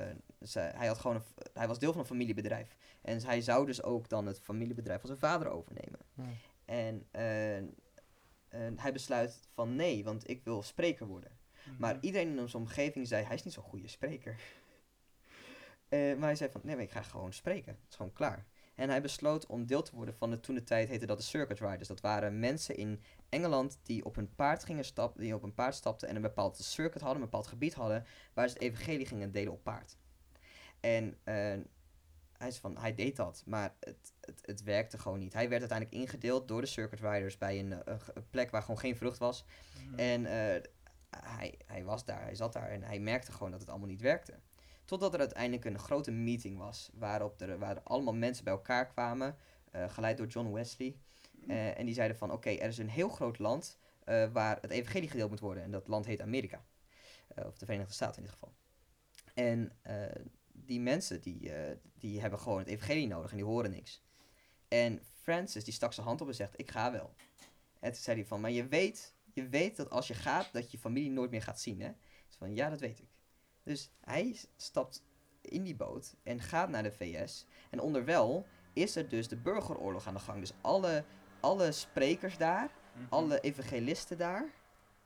[0.54, 2.76] hij had gewoon, een, hij was deel van een familiebedrijf.
[3.02, 5.98] En hij zou dus ook dan het familiebedrijf van zijn vader overnemen.
[6.64, 7.64] En eh, eh,
[8.76, 11.38] hij besluit van nee, want ik wil spreker worden.
[11.78, 12.04] Maar Mhm.
[12.04, 14.36] iedereen in zijn omgeving zei, hij is niet zo'n goede spreker.
[15.88, 17.72] Eh, maar hij zei van, nee, maar ik ga gewoon spreken.
[17.72, 18.46] Het is gewoon klaar.
[18.74, 21.24] En hij besloot om deel te worden van de toen de tijd heette dat de
[21.24, 21.88] Circuit Riders.
[21.88, 25.74] Dat waren mensen in Engeland die op een paard gingen stappen, die op een paard
[25.74, 29.32] stapten en een bepaald circuit hadden, een bepaald gebied hadden, waar ze het evangelie gingen
[29.32, 29.96] delen op paard.
[30.80, 31.34] En eh,
[32.32, 35.32] hij, is van, hij deed dat, maar het, het, het werkte gewoon niet.
[35.32, 38.80] Hij werd uiteindelijk ingedeeld door de Circuit Riders bij een, eh, een plek waar gewoon
[38.80, 39.44] geen vrucht was.
[39.86, 39.98] Mhm.
[39.98, 40.62] En eh,
[41.10, 44.00] hij, hij was daar, hij zat daar en hij merkte gewoon dat het allemaal niet
[44.00, 44.38] werkte.
[44.84, 49.36] Totdat er uiteindelijk een grote meeting was, waarop er, waar allemaal mensen bij elkaar kwamen,
[49.72, 50.96] geleid door John Wesley.
[51.46, 54.70] Eh, en die zeiden van, oké, er is een heel groot land eh, waar het
[54.70, 55.62] evangelie gedeeld moet worden.
[55.62, 56.64] En dat land heet Amerika.
[57.28, 58.52] Eh, of de Verenigde Staten in dit geval.
[59.34, 59.72] En
[60.52, 61.52] die mensen, die,
[61.98, 64.02] die hebben gewoon het evangelie nodig en die horen niks.
[64.68, 67.14] En Francis, die stak zijn hand op en zegt, ik ga wel.
[67.80, 70.70] En toen zei hij van, maar je weet, je weet dat als je gaat, dat
[70.70, 71.92] je familie nooit meer gaat zien, hè?
[72.26, 73.08] Dus van, ja, dat weet ik.
[73.62, 75.02] Dus hij stapt
[75.40, 77.46] in die boot en gaat naar de VS.
[77.70, 80.40] En onderwel is er dus de burgeroorlog aan de gang.
[80.40, 81.04] Dus alle,
[81.40, 83.04] alle sprekers daar, Mhm.
[83.08, 84.48] alle evangelisten daar,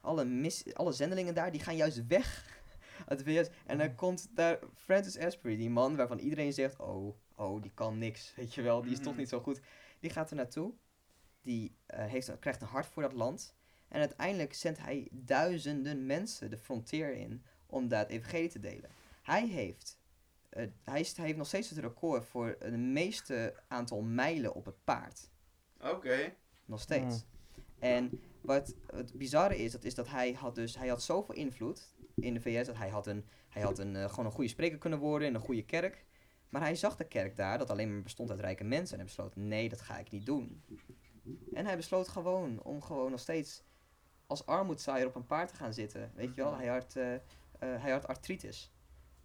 [0.01, 2.61] alle, mis, alle zendelingen daar, die gaan juist weg
[3.09, 3.49] uit de VS.
[3.66, 7.99] En dan komt daar Francis Asbury, die man waarvan iedereen zegt, oh, oh, die kan
[7.99, 9.18] niks, weet je wel, die is toch Mhm.
[9.20, 9.61] niet zo goed.
[10.01, 10.72] Die gaat er naartoe,
[11.43, 13.55] die eh, heeft, krijgt een hart voor dat land.
[13.89, 18.91] En uiteindelijk zendt hij duizenden mensen de frontier in om daar het evangelie te delen.
[19.22, 19.99] Hij heeft,
[20.49, 24.64] eh, hij, is, hij heeft nog steeds het record voor het meeste aantal mijlen op
[24.64, 25.32] het paard.
[25.85, 26.35] Oké.
[26.64, 27.14] Nog steeds.
[27.14, 27.32] Mm.
[27.78, 31.95] En wat het bizarre is, dat is dat hij had dus, hij had zoveel invloed
[32.14, 34.78] in de VS, dat hij had, een, hij had een, eh, gewoon een goede spreker
[34.78, 36.05] kunnen worden in een goede kerk.
[36.49, 38.93] Maar hij zag de kerk daar, dat alleen maar bestond uit rijke mensen.
[38.93, 40.62] En hij besloot, nee, dat ga ik niet doen.
[41.53, 43.62] En hij besloot gewoon om gewoon nog steeds
[44.26, 46.12] als armoedzaaier op een paard te gaan zitten.
[46.14, 47.20] Weet je wel, hij had, eh, eh,
[47.59, 48.72] hij had artritis.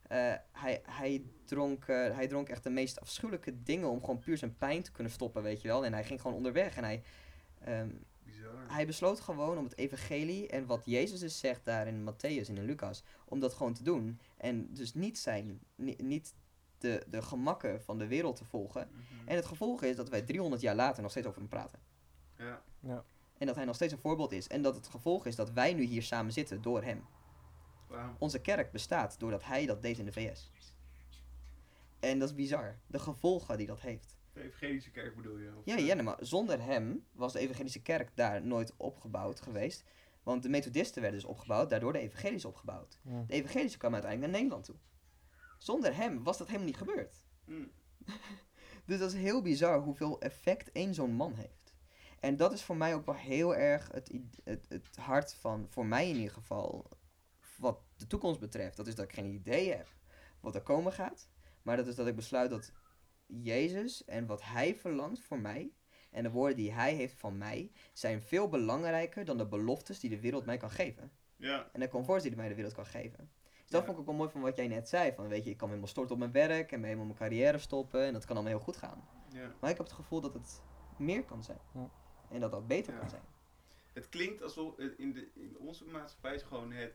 [0.09, 4.37] Eh, hij, hij, dronk, eh, hij dronk echt de meest afschuwelijke dingen om gewoon puur
[4.37, 5.85] zijn pijn te kunnen stoppen, weet je wel.
[5.85, 7.03] En hij ging gewoon onderweg en hij,
[7.59, 7.89] ehm,
[8.71, 12.57] hij besloot gewoon om het evangelie en wat Jezus dus zegt daar in Matthäus en
[12.57, 14.19] in Lucas, om dat gewoon te doen.
[14.37, 16.33] En dus niet zijn, ni- niet
[16.77, 18.87] de, de gemakken van de wereld te volgen.
[18.91, 19.27] Mhm.
[19.27, 21.79] En het gevolg is dat wij 300 jaar later nog steeds over hem praten.
[22.79, 23.03] Ja.
[23.37, 24.47] En dat hij nog steeds een voorbeeld is.
[24.47, 27.03] En dat het gevolg is dat wij nu hier samen zitten door hem.
[28.19, 30.51] Onze kerk bestaat doordat hij dat deed in de VS.
[31.99, 32.79] En dat is bizar.
[32.87, 34.17] De gevolgen die dat heeft.
[34.33, 35.55] De evangelische kerk bedoel je?
[35.55, 39.41] Of, Ja, eh, ja, nee, maar zonder hem was de evangelische kerk daar nooit opgebouwd
[39.41, 39.83] geweest.
[40.23, 42.99] Want de methodisten werden dus opgebouwd, daardoor de evangelische opgebouwd.
[43.01, 43.23] Ja.
[43.27, 44.75] De evangelische kwam uiteindelijk naar Nederland toe.
[45.57, 47.23] Zonder hem was dat helemaal niet gebeurd.
[47.45, 47.71] mm,
[48.85, 51.73] Dus dat is heel bizar hoeveel effect één zo'n man heeft.
[52.19, 54.11] En dat is voor mij ook wel heel erg het,
[54.43, 56.89] het, het hart van, voor mij in ieder geval,
[57.99, 58.77] de toekomst betreft.
[58.77, 59.87] Dat is dat ik geen idee heb
[60.39, 61.29] wat er komen gaat.
[61.61, 62.71] Maar dat is dat ik besluit dat
[63.25, 65.71] Jezus en wat Hij verlangt voor mij
[66.11, 70.09] en de woorden die Hij heeft van mij, zijn veel belangrijker dan de beloftes die
[70.09, 71.11] de wereld mij kan geven.
[71.35, 71.69] Ja.
[71.73, 73.31] En de comforts die mij de wereld kan geven.
[73.43, 73.85] Dus dat Ja.
[73.85, 75.13] vond ik ook wel mooi van wat jij net zei.
[75.13, 78.05] Van weet je, ik kan helemaal storten op mijn werk en helemaal mijn carrière stoppen
[78.05, 79.07] en dat kan allemaal heel goed gaan.
[79.33, 79.53] ja.
[79.59, 80.61] Maar ik heb het gevoel dat het
[80.97, 81.59] meer kan zijn.
[81.73, 81.89] Ja.
[82.29, 82.99] En dat dat beter Ja.
[82.99, 83.23] kan zijn.
[83.93, 86.93] Het klinkt alsof in, de, in onze maatschappij is gewoon het,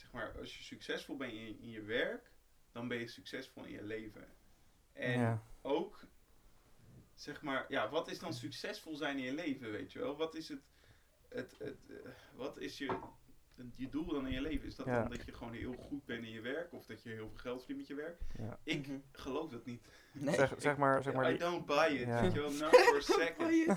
[0.00, 2.32] zeg maar, als je succesvol bent in, in je werk,
[2.72, 4.28] dan ben je succesvol in je leven.
[4.92, 5.42] En Ja.
[5.62, 6.04] ook,
[7.14, 10.16] zeg maar, ja, wat is dan succesvol zijn in je leven, weet je wel?
[10.16, 10.62] Wat is het,
[11.28, 12.98] het, het eh, wat is je,
[13.74, 14.66] je doel dan in je leven?
[14.66, 15.00] Is dat Ja.
[15.00, 17.36] dan dat je gewoon heel goed bent in je werk of dat je heel veel
[17.36, 18.20] geld verdient met je werk?
[18.38, 18.58] Ja.
[18.62, 18.98] Ik Mhm.
[19.12, 19.82] geloof dat niet.
[20.12, 20.34] Nee.
[20.34, 22.20] Zeg, zeg maar, zeg maar I don't buy it, Ja.
[22.22, 23.50] weet je wel, not for a second.
[23.50, 23.72] Ik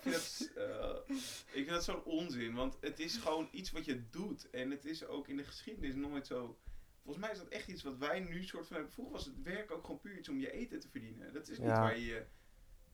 [0.00, 1.14] vind dat, eh,
[1.46, 4.50] ik vind dat zo'n onzin, want het is gewoon iets wat je doet.
[4.50, 6.58] En het is ook in de geschiedenis nooit zo...
[7.02, 8.92] Volgens mij is dat echt iets wat wij nu soort van hebben.
[8.92, 11.32] Vroeger was het werk ook gewoon puur iets om je eten te verdienen.
[11.32, 11.80] Dat is niet Ja.
[11.80, 12.24] waar je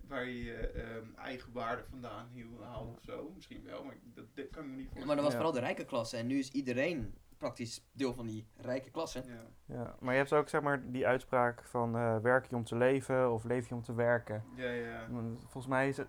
[0.08, 3.30] waar je je ehm, eigen waarde vandaan hiel- haalt of zo.
[3.34, 5.06] Misschien wel, maar dat, dat kan ik me niet Ja, voorstellen.
[5.06, 5.38] maar dat was Ja.
[5.40, 6.16] vooral de rijke klasse.
[6.16, 9.22] En nu is iedereen praktisch deel van die rijke klasse.
[9.26, 9.42] Ja.
[9.64, 9.96] ja.
[10.00, 13.32] Maar je hebt ook zeg maar die uitspraak van eh, werk je om te leven
[13.32, 14.44] of leef je om te werken.
[14.54, 15.06] Ja, ja.
[15.10, 16.08] Want Volgens mij is het,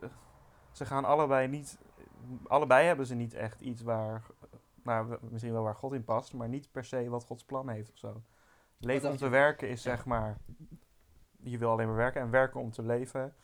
[0.71, 1.77] ze gaan allebei niet,
[2.47, 4.25] allebei hebben ze niet echt iets waar,
[4.83, 7.91] nou misschien wel waar God in past, maar niet per se wat Gods plan heeft
[7.91, 8.21] of zo.
[8.77, 9.95] Leven om te werken is Ja.
[9.95, 10.37] zeg maar,
[11.39, 13.35] je wil alleen maar werken en werken om te leven.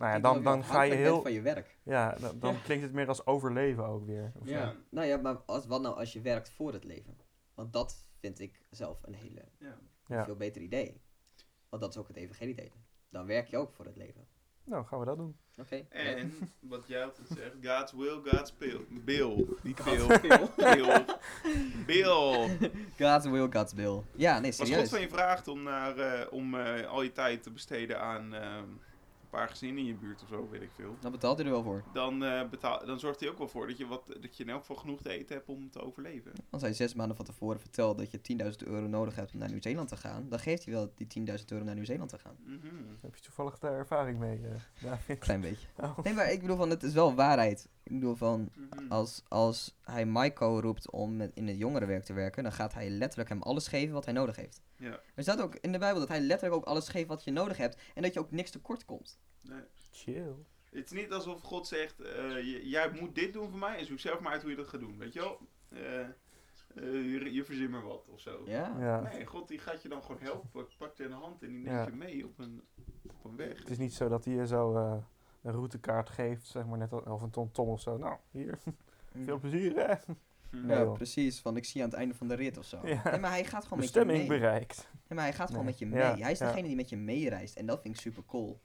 [0.00, 1.78] Nou ja, dan, dan dat ga je heel, van je werk.
[1.82, 2.60] ja, dan, dan Ja.
[2.64, 4.32] klinkt het meer als overleven ook weer.
[4.44, 4.74] Ja.
[4.90, 7.16] Nou ja, maar als, wat nou als je werkt voor het leven?
[7.54, 9.78] Want dat vind ik zelf een hele ja.
[10.06, 10.24] Ja.
[10.24, 11.00] veel beter idee.
[11.68, 12.84] Want dat is ook het evangelie delen.
[13.10, 14.26] Dan werk je ook voor het leven.
[14.64, 15.36] Nou, gaan we dat doen.
[15.60, 15.86] Oké.
[15.88, 18.80] En wat jij altijd zegt, God's will, God's bill.
[18.90, 19.46] Bill.
[19.62, 20.48] Niet God's Bill.
[20.56, 21.04] Bill.
[21.86, 22.48] Bill.
[22.98, 24.02] God's will, God's bill.
[24.16, 24.88] Ja, nee, Als God serieus.
[24.90, 28.64] van je vraagt om, naar, eh, om eh, al je tijd te besteden aan ehm,
[29.30, 30.96] paar gezinnen in je buurt of zo, weet ik veel.
[31.00, 31.84] Dan betaalt hij er wel voor.
[31.92, 34.50] Dan, eh, betaal, dan zorgt hij ook wel voor dat je, wat, dat je in
[34.50, 36.32] elk geval genoeg te eten hebt om te overleven.
[36.50, 39.50] Als hij zes maanden van tevoren vertelt dat je 10.000 euro nodig hebt om naar
[39.50, 42.36] Nieuw-Zeeland te gaan, dan geeft hij wel die 10.000 euro naar Nieuw-Zeeland te gaan.
[42.44, 42.66] Mhm.
[43.00, 45.18] Heb je toevallig daar ervaring mee, eh David?
[45.18, 45.66] Klein beetje.
[45.80, 45.98] Oh.
[45.98, 47.68] Nee, maar ik bedoel van, het is wel waarheid.
[47.90, 48.92] Ik bedoel van, Mhm.
[48.92, 52.88] als, als hij Maiko roept om met, in het jongerenwerk te werken, dan gaat hij
[52.90, 54.62] letterlijk hem alles geven wat hij nodig heeft.
[54.76, 55.00] Ja.
[55.14, 57.56] Er staat ook in de Bijbel dat hij letterlijk ook alles geeft wat je nodig
[57.56, 59.18] hebt en dat je ook niks tekort komt.
[59.42, 59.62] Nee.
[59.90, 60.34] Chill.
[60.70, 63.98] Het is niet alsof God zegt, eh, jij moet dit doen voor mij en zoek
[63.98, 65.38] zelf maar uit hoe je dat gaat doen, weet je wel?
[65.68, 66.08] Eh, eh,
[66.74, 68.42] je, je verzin maar wat of zo.
[68.46, 68.76] Ja.
[68.78, 69.00] Ja.
[69.00, 71.56] Nee, God die gaat je dan gewoon helpen, pakt je in de hand en die
[71.58, 71.84] neemt Ja.
[71.86, 72.62] je mee op een,
[73.06, 73.58] op een weg.
[73.58, 74.96] Het is niet zo dat hij je zo eh,
[75.42, 77.96] een routekaart geeft, zeg maar net al, of een tom-tom of zo.
[77.96, 78.58] Nou, hier,
[79.24, 79.94] veel plezier hè.
[80.50, 80.68] Mhm.
[80.70, 80.84] Ja, Ja.
[80.84, 81.40] precies.
[81.40, 82.80] Van ik zie je aan het einde van de rit of zo.
[82.86, 83.10] Ja.
[83.10, 84.38] Nee, maar hij gaat gewoon met je Bestemming mee.
[84.38, 84.88] bereikt.
[84.92, 85.70] Nee, maar hij gaat gewoon Nee.
[85.72, 86.00] met je mee.
[86.00, 86.46] Ja, Hij is ja.
[86.46, 87.56] degene die met je meereist.
[87.56, 88.60] En dat vind ik super cool.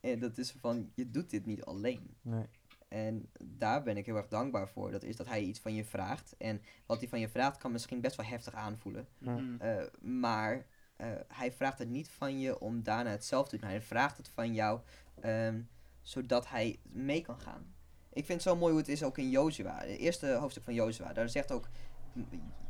[0.00, 2.16] En dat is van, je doet dit niet alleen.
[2.22, 2.44] Nee.
[2.88, 4.90] En daar ben ik heel erg dankbaar voor.
[4.90, 6.34] Dat is dat hij iets van je vraagt.
[6.38, 9.08] En wat hij van je vraagt kan misschien best wel heftig aanvoelen.
[9.18, 9.54] Mhm.
[9.58, 10.66] Eh, maar
[10.96, 13.68] eh, hij vraagt het niet van je om daarna hetzelfde te doen.
[13.70, 14.80] Hij vraagt het van jou
[15.20, 15.60] ehm,
[16.04, 17.74] zodat hij mee kan gaan.
[18.12, 19.78] Ik vind het zo mooi hoe het is ook in Jozua.
[19.78, 21.12] Het eerste hoofdstuk van Jozua.
[21.12, 21.68] Daar zegt ook,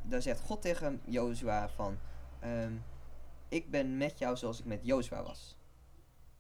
[0.02, 1.98] daar zegt God tegen Jozua van,
[2.40, 2.72] ehm,
[3.48, 5.56] ik ben met jou zoals ik met Jozua was.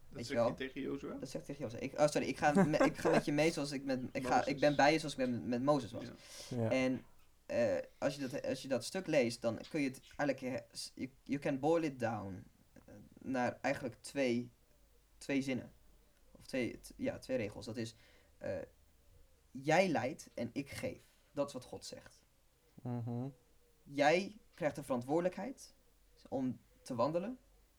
[0.08, 0.48] weet je zeg wel.
[0.48, 1.14] je tegen Joshua?
[1.20, 1.80] Dat zeg ik tegen Jozef.
[1.80, 4.00] Ik, oh, sorry, ik ga, me- ik ga met je mee zoals ik met...
[4.12, 6.04] Ik, ga, ik ben bij je zoals ik met, met Mozes was.
[6.48, 6.56] Ja.
[6.62, 6.70] Ja.
[6.70, 7.04] En
[7.46, 10.54] eh, als, je dat, als je dat stuk leest, dan kun je het eigenlijk...
[10.54, 10.60] eh,
[10.94, 12.80] You, you can boil it down eh,
[13.20, 14.50] naar eigenlijk twee,
[15.18, 15.72] twee zinnen.
[16.54, 17.66] Twee, ja, twee regels.
[17.66, 17.94] Dat is,
[18.38, 18.58] eh,
[19.50, 21.02] jij leidt en ik geef.
[21.32, 22.22] Dat is wat God zegt.
[22.82, 23.28] Mhm.
[23.82, 25.74] Jij krijgt de verantwoordelijkheid
[26.28, 27.38] om te wandelen.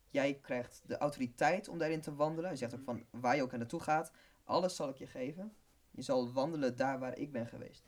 [0.10, 2.50] Jij krijgt de autoriteit om daarin te wandelen.
[2.50, 4.12] Hij zegt ook van waar je ook naartoe gaat.
[4.44, 5.56] Alles zal ik je geven.
[5.92, 7.86] Je zal wandelen daar waar ik ben geweest.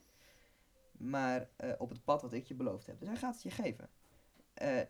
[0.91, 2.99] Maar eh, op het pad wat ik je beloofd heb.
[2.99, 3.89] Dus hij gaat het je geven.
[4.53, 4.81] Eh,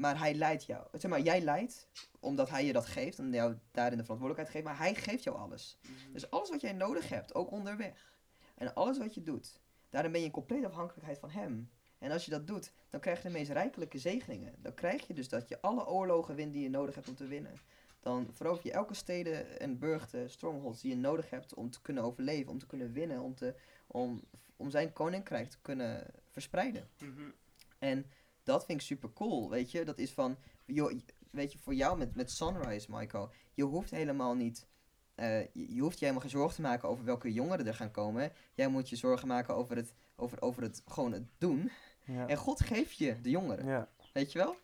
[0.00, 0.86] maar hij leidt jou.
[0.92, 1.88] Zeg maar, jij leidt
[2.20, 3.18] omdat hij je dat geeft.
[3.18, 4.64] En jou daarin de verantwoordelijkheid geeft.
[4.64, 5.78] Maar hij geeft jou alles.
[6.12, 8.14] Dus alles wat jij nodig hebt, ook onderweg.
[8.54, 11.70] En alles wat je doet, daarin ben je in complete afhankelijkheid van hem.
[11.98, 14.54] En als je dat doet, dan krijg je de meest rijkelijke zegeningen.
[14.58, 17.26] Dan krijg je dus dat je alle oorlogen wint die je nodig hebt om te
[17.26, 17.60] winnen.
[18.00, 22.02] Dan verover je elke steden en burchten, strongholds die je nodig hebt om te kunnen
[22.02, 23.54] overleven, om te kunnen winnen, om, te,
[23.86, 24.20] om,
[24.56, 26.88] om zijn koninkrijk te kunnen verspreiden.
[26.98, 27.30] Mhm.
[27.78, 28.06] En
[28.50, 29.84] dat vind ik super cool, weet je.
[29.84, 30.36] Dat is van,
[30.66, 34.66] joh, weet je, voor jou met, met Sunrise, Michael, je hoeft helemaal niet,
[35.14, 37.90] eh, je, je hoeft je helemaal geen zorgen te maken over welke jongeren er gaan
[37.90, 38.32] komen.
[38.54, 41.70] Jij moet je zorgen maken over het, over, over het, gewoon het doen.
[42.04, 42.26] Ja.
[42.26, 43.88] En God geeft je de jongeren, ja.
[44.12, 44.56] weet je wel?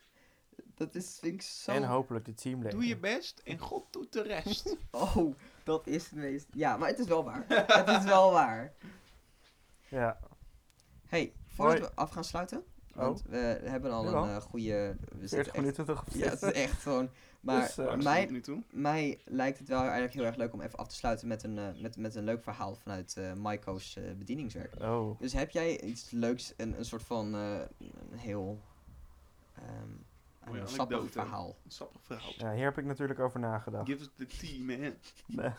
[0.75, 1.71] Dat is, vind ik zo...
[1.71, 2.83] En hopelijk de teamleiding.
[2.83, 4.77] Doe je best en God doet de rest.
[4.91, 5.35] Oh,
[5.65, 6.47] dat is het meest...
[6.53, 7.45] Ja, maar het is wel waar.
[7.85, 8.75] het is wel waar.
[9.89, 10.21] Ja.
[11.07, 11.91] hey, voordat Hoi.
[11.91, 12.65] we af gaan sluiten,
[12.97, 14.97] Oh, want we hebben al een eh, goede...
[15.01, 17.09] We 40 zitten echt, minuten toch ja, het is echt gewoon...
[17.41, 18.63] Maar Dus, eh, mij, het nu toe?
[18.71, 21.59] mij lijkt het wel eigenlijk heel erg leuk om even af te sluiten met een,
[21.59, 24.75] eh, met, met een leuk verhaal vanuit eh Maiko's eh, bedieningswerk.
[24.83, 25.21] Oh.
[25.21, 28.61] Dus heb jij iets leuks, een, een soort van eh, een heel
[29.55, 29.65] ehm
[30.61, 31.09] een sappig anekdote.
[31.21, 31.57] verhaal?
[31.65, 32.33] Een sappig verhaal.
[32.37, 33.89] Ja, hier heb ik natuurlijk over nagedacht.
[33.89, 34.95] Give us the tea, man.
[35.27, 35.53] Nee.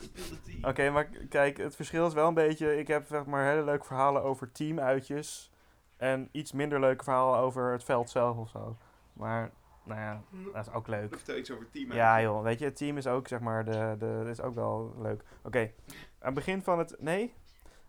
[0.64, 2.78] Oké, maar k- kijk, het verschil is wel een beetje...
[2.78, 5.52] Ik heb zeg maar hele leuke verhalen over teamuitjes.
[5.98, 8.78] En iets minder leuke verhalen over het veld zelf of zo.
[9.14, 9.52] Maar,
[9.84, 10.22] nou ja,
[10.54, 11.16] dat is ook leuk.
[11.16, 11.92] Vertel iets over team.
[11.92, 14.96] Ja joh, weet je, het team is ook zeg maar, de, de, is ook wel
[14.98, 15.24] leuk.
[15.44, 17.34] Oké, aan het begin van het, nee,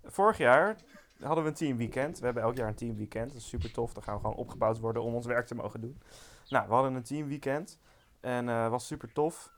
[0.05, 0.77] vorig jaar
[1.21, 2.19] hadden we een teamweekend.
[2.19, 3.93] We hebben elk jaar een teamweekend, dat is super tof.
[3.93, 6.01] Dan gaan we gewoon opgebouwd worden om ons werk te mogen doen.
[6.49, 7.81] Nou, we hadden een teamweekend
[8.21, 9.57] en eh was super tof.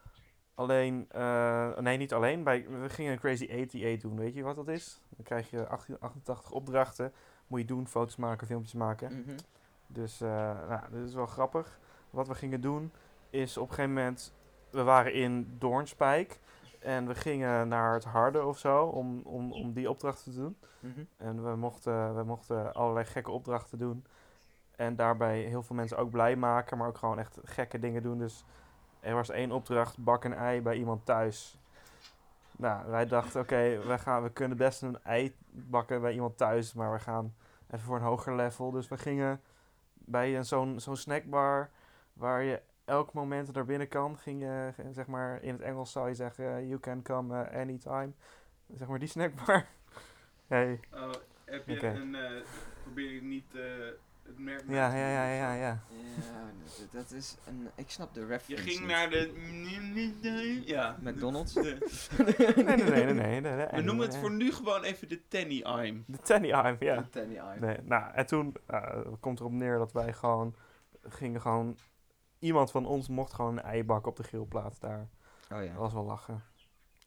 [0.54, 4.56] Alleen, eh, nee niet alleen, wij, we gingen een Crazy 88 doen, weet je wat
[4.56, 5.02] dat is?
[5.08, 7.12] Dan krijg je 1888 opdrachten,
[7.50, 9.20] moet je doen, foto's maken, filmpjes maken.
[9.20, 9.38] Mhm.
[9.86, 10.28] Dus uh,
[10.68, 11.78] nou, dit is wel grappig.
[12.10, 12.92] Wat we gingen doen
[13.30, 14.32] is op een gegeven moment...
[14.70, 16.38] We waren in Doornspijk.
[16.78, 20.56] En we gingen naar het Harde of zo om, om, om die opdrachten te doen.
[20.80, 21.00] Mhm.
[21.16, 24.04] En we mochten, we mochten allerlei gekke opdrachten doen.
[24.76, 28.18] En daarbij heel veel mensen ook blij maken, maar ook gewoon echt gekke dingen doen.
[28.18, 28.44] Dus
[29.00, 31.58] er was één opdracht, bak een ei bij iemand thuis.
[32.60, 36.72] Nou, wij dachten, oké, we gaan we kunnen best een ei bakken bij iemand thuis,
[36.72, 37.34] maar we gaan
[37.66, 38.70] even voor een hoger level.
[38.70, 39.40] Dus we gingen
[39.92, 41.70] bij een zo'n zo'n snackbar
[42.12, 46.08] waar je elk moment naar binnen kan, ging je, zeg maar, in het Engels zou
[46.08, 48.12] je zeggen, you can come eh, anytime.
[48.76, 49.66] Zeg maar die snackbar.
[50.46, 50.80] Hey.
[50.94, 51.10] Oh,
[51.44, 52.14] heb je een...
[52.14, 52.42] eh,
[52.82, 53.62] probeer je niet eh,
[54.30, 54.62] het merk...
[54.68, 55.80] Ja, ja, ja, ja, ja.
[56.16, 57.68] Ja, dat- dat is een...
[57.74, 58.88] Ik snap de Je reference ging niet.
[58.88, 60.62] naar de...
[60.64, 60.96] Ja.
[61.00, 61.52] McDonald's?
[61.60, 61.78] De-
[62.18, 63.04] Nee, nee, nee, nee.
[63.14, 66.04] nee, nee, nee we noemen het voor nu gewoon even de Tenny Aim.
[66.06, 67.02] De Tenny Arm, ja.
[67.10, 67.58] Tenny Eye.
[67.60, 70.54] Nee, nou, en toen uh, komt erop neer dat wij gewoon
[71.02, 71.76] gingen gewoon...
[72.38, 75.08] Iemand van ons mocht gewoon een ei bakken op de grillplaats daar.
[75.52, 76.42] Oh ja, Dat was wel lachen.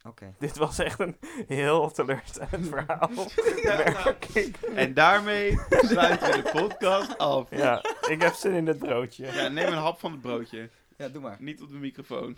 [0.04, 0.34] Oké.
[0.40, 3.10] Dit was echt een heel teleurstellend verhaal.
[4.44, 4.58] ik.
[4.76, 7.48] En daarmee sluiten we de podcast af.
[7.50, 9.26] Ja, ik heb zin in dit broodje.
[9.26, 10.70] Ja, neem een hap van het broodje.
[10.98, 11.38] Ja, doe maar.
[11.40, 12.38] Niet op de microfoon.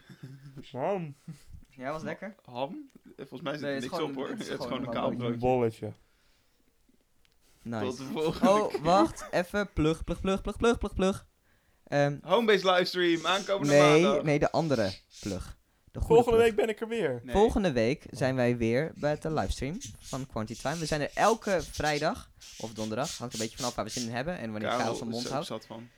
[0.71, 1.15] Man,
[1.69, 2.35] Ja, was lekker?
[2.45, 2.89] Ham?
[3.17, 4.29] Volgens mij zit Nee, er het is niks gewoon op een- hoor.
[4.29, 5.37] het Het is is gewoon een een kaal een broodje.
[5.37, 5.85] bolletje.
[5.85, 5.93] Tot
[7.63, 8.03] de Nice.
[8.03, 8.81] volgende Oh, keer.
[8.81, 9.27] wacht.
[9.31, 9.73] Even.
[9.73, 11.25] Plug, plug, plug, plug, plug, plug, plug.
[11.83, 14.23] Ehm, Homebase livestream, aankomende nee, maandag.
[14.23, 15.57] nee, de andere plug.
[15.95, 16.47] De goede Volgende plug.
[16.55, 17.21] week ben ik er weer.
[17.23, 17.35] Nee.
[17.35, 20.77] Volgende week zijn wij weer bij de livestream van Quantity Time.
[20.77, 23.17] We zijn er elke vrijdag of donderdag.
[23.17, 25.47] Hangt een beetje vanaf waar we zin in hebben en wanneer Karel zijn mond houdt.
[25.47, 25.89] zat van.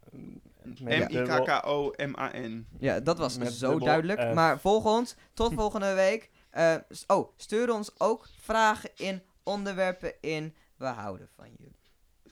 [1.46, 2.68] M-I-K-K-O-M-A-N.
[2.80, 4.22] Ja, dat was Met zo duidelijk.
[4.22, 4.34] F.
[4.34, 5.16] Maar volg ons.
[5.34, 6.30] Tot volgende week.
[6.50, 6.76] Eh,
[7.08, 10.56] oh, stuur ons ook vragen in, onderwerpen in.
[10.78, 11.68] We houden van je.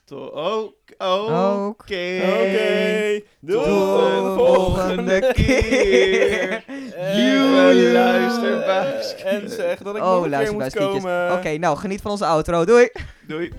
[0.05, 2.21] To- ook- Oké.
[2.23, 3.63] Oké, Tot doei.
[3.65, 6.63] de volgende keer.
[7.13, 9.15] Lieve luisterbaas.
[9.15, 11.01] En zeg dat ik Oh, nog een keer moet luisterbuiskiekjes.
[11.03, 11.31] komen.
[11.37, 12.65] Oké, nou geniet van onze outro.
[12.65, 12.89] Doei!
[13.27, 13.53] Doei.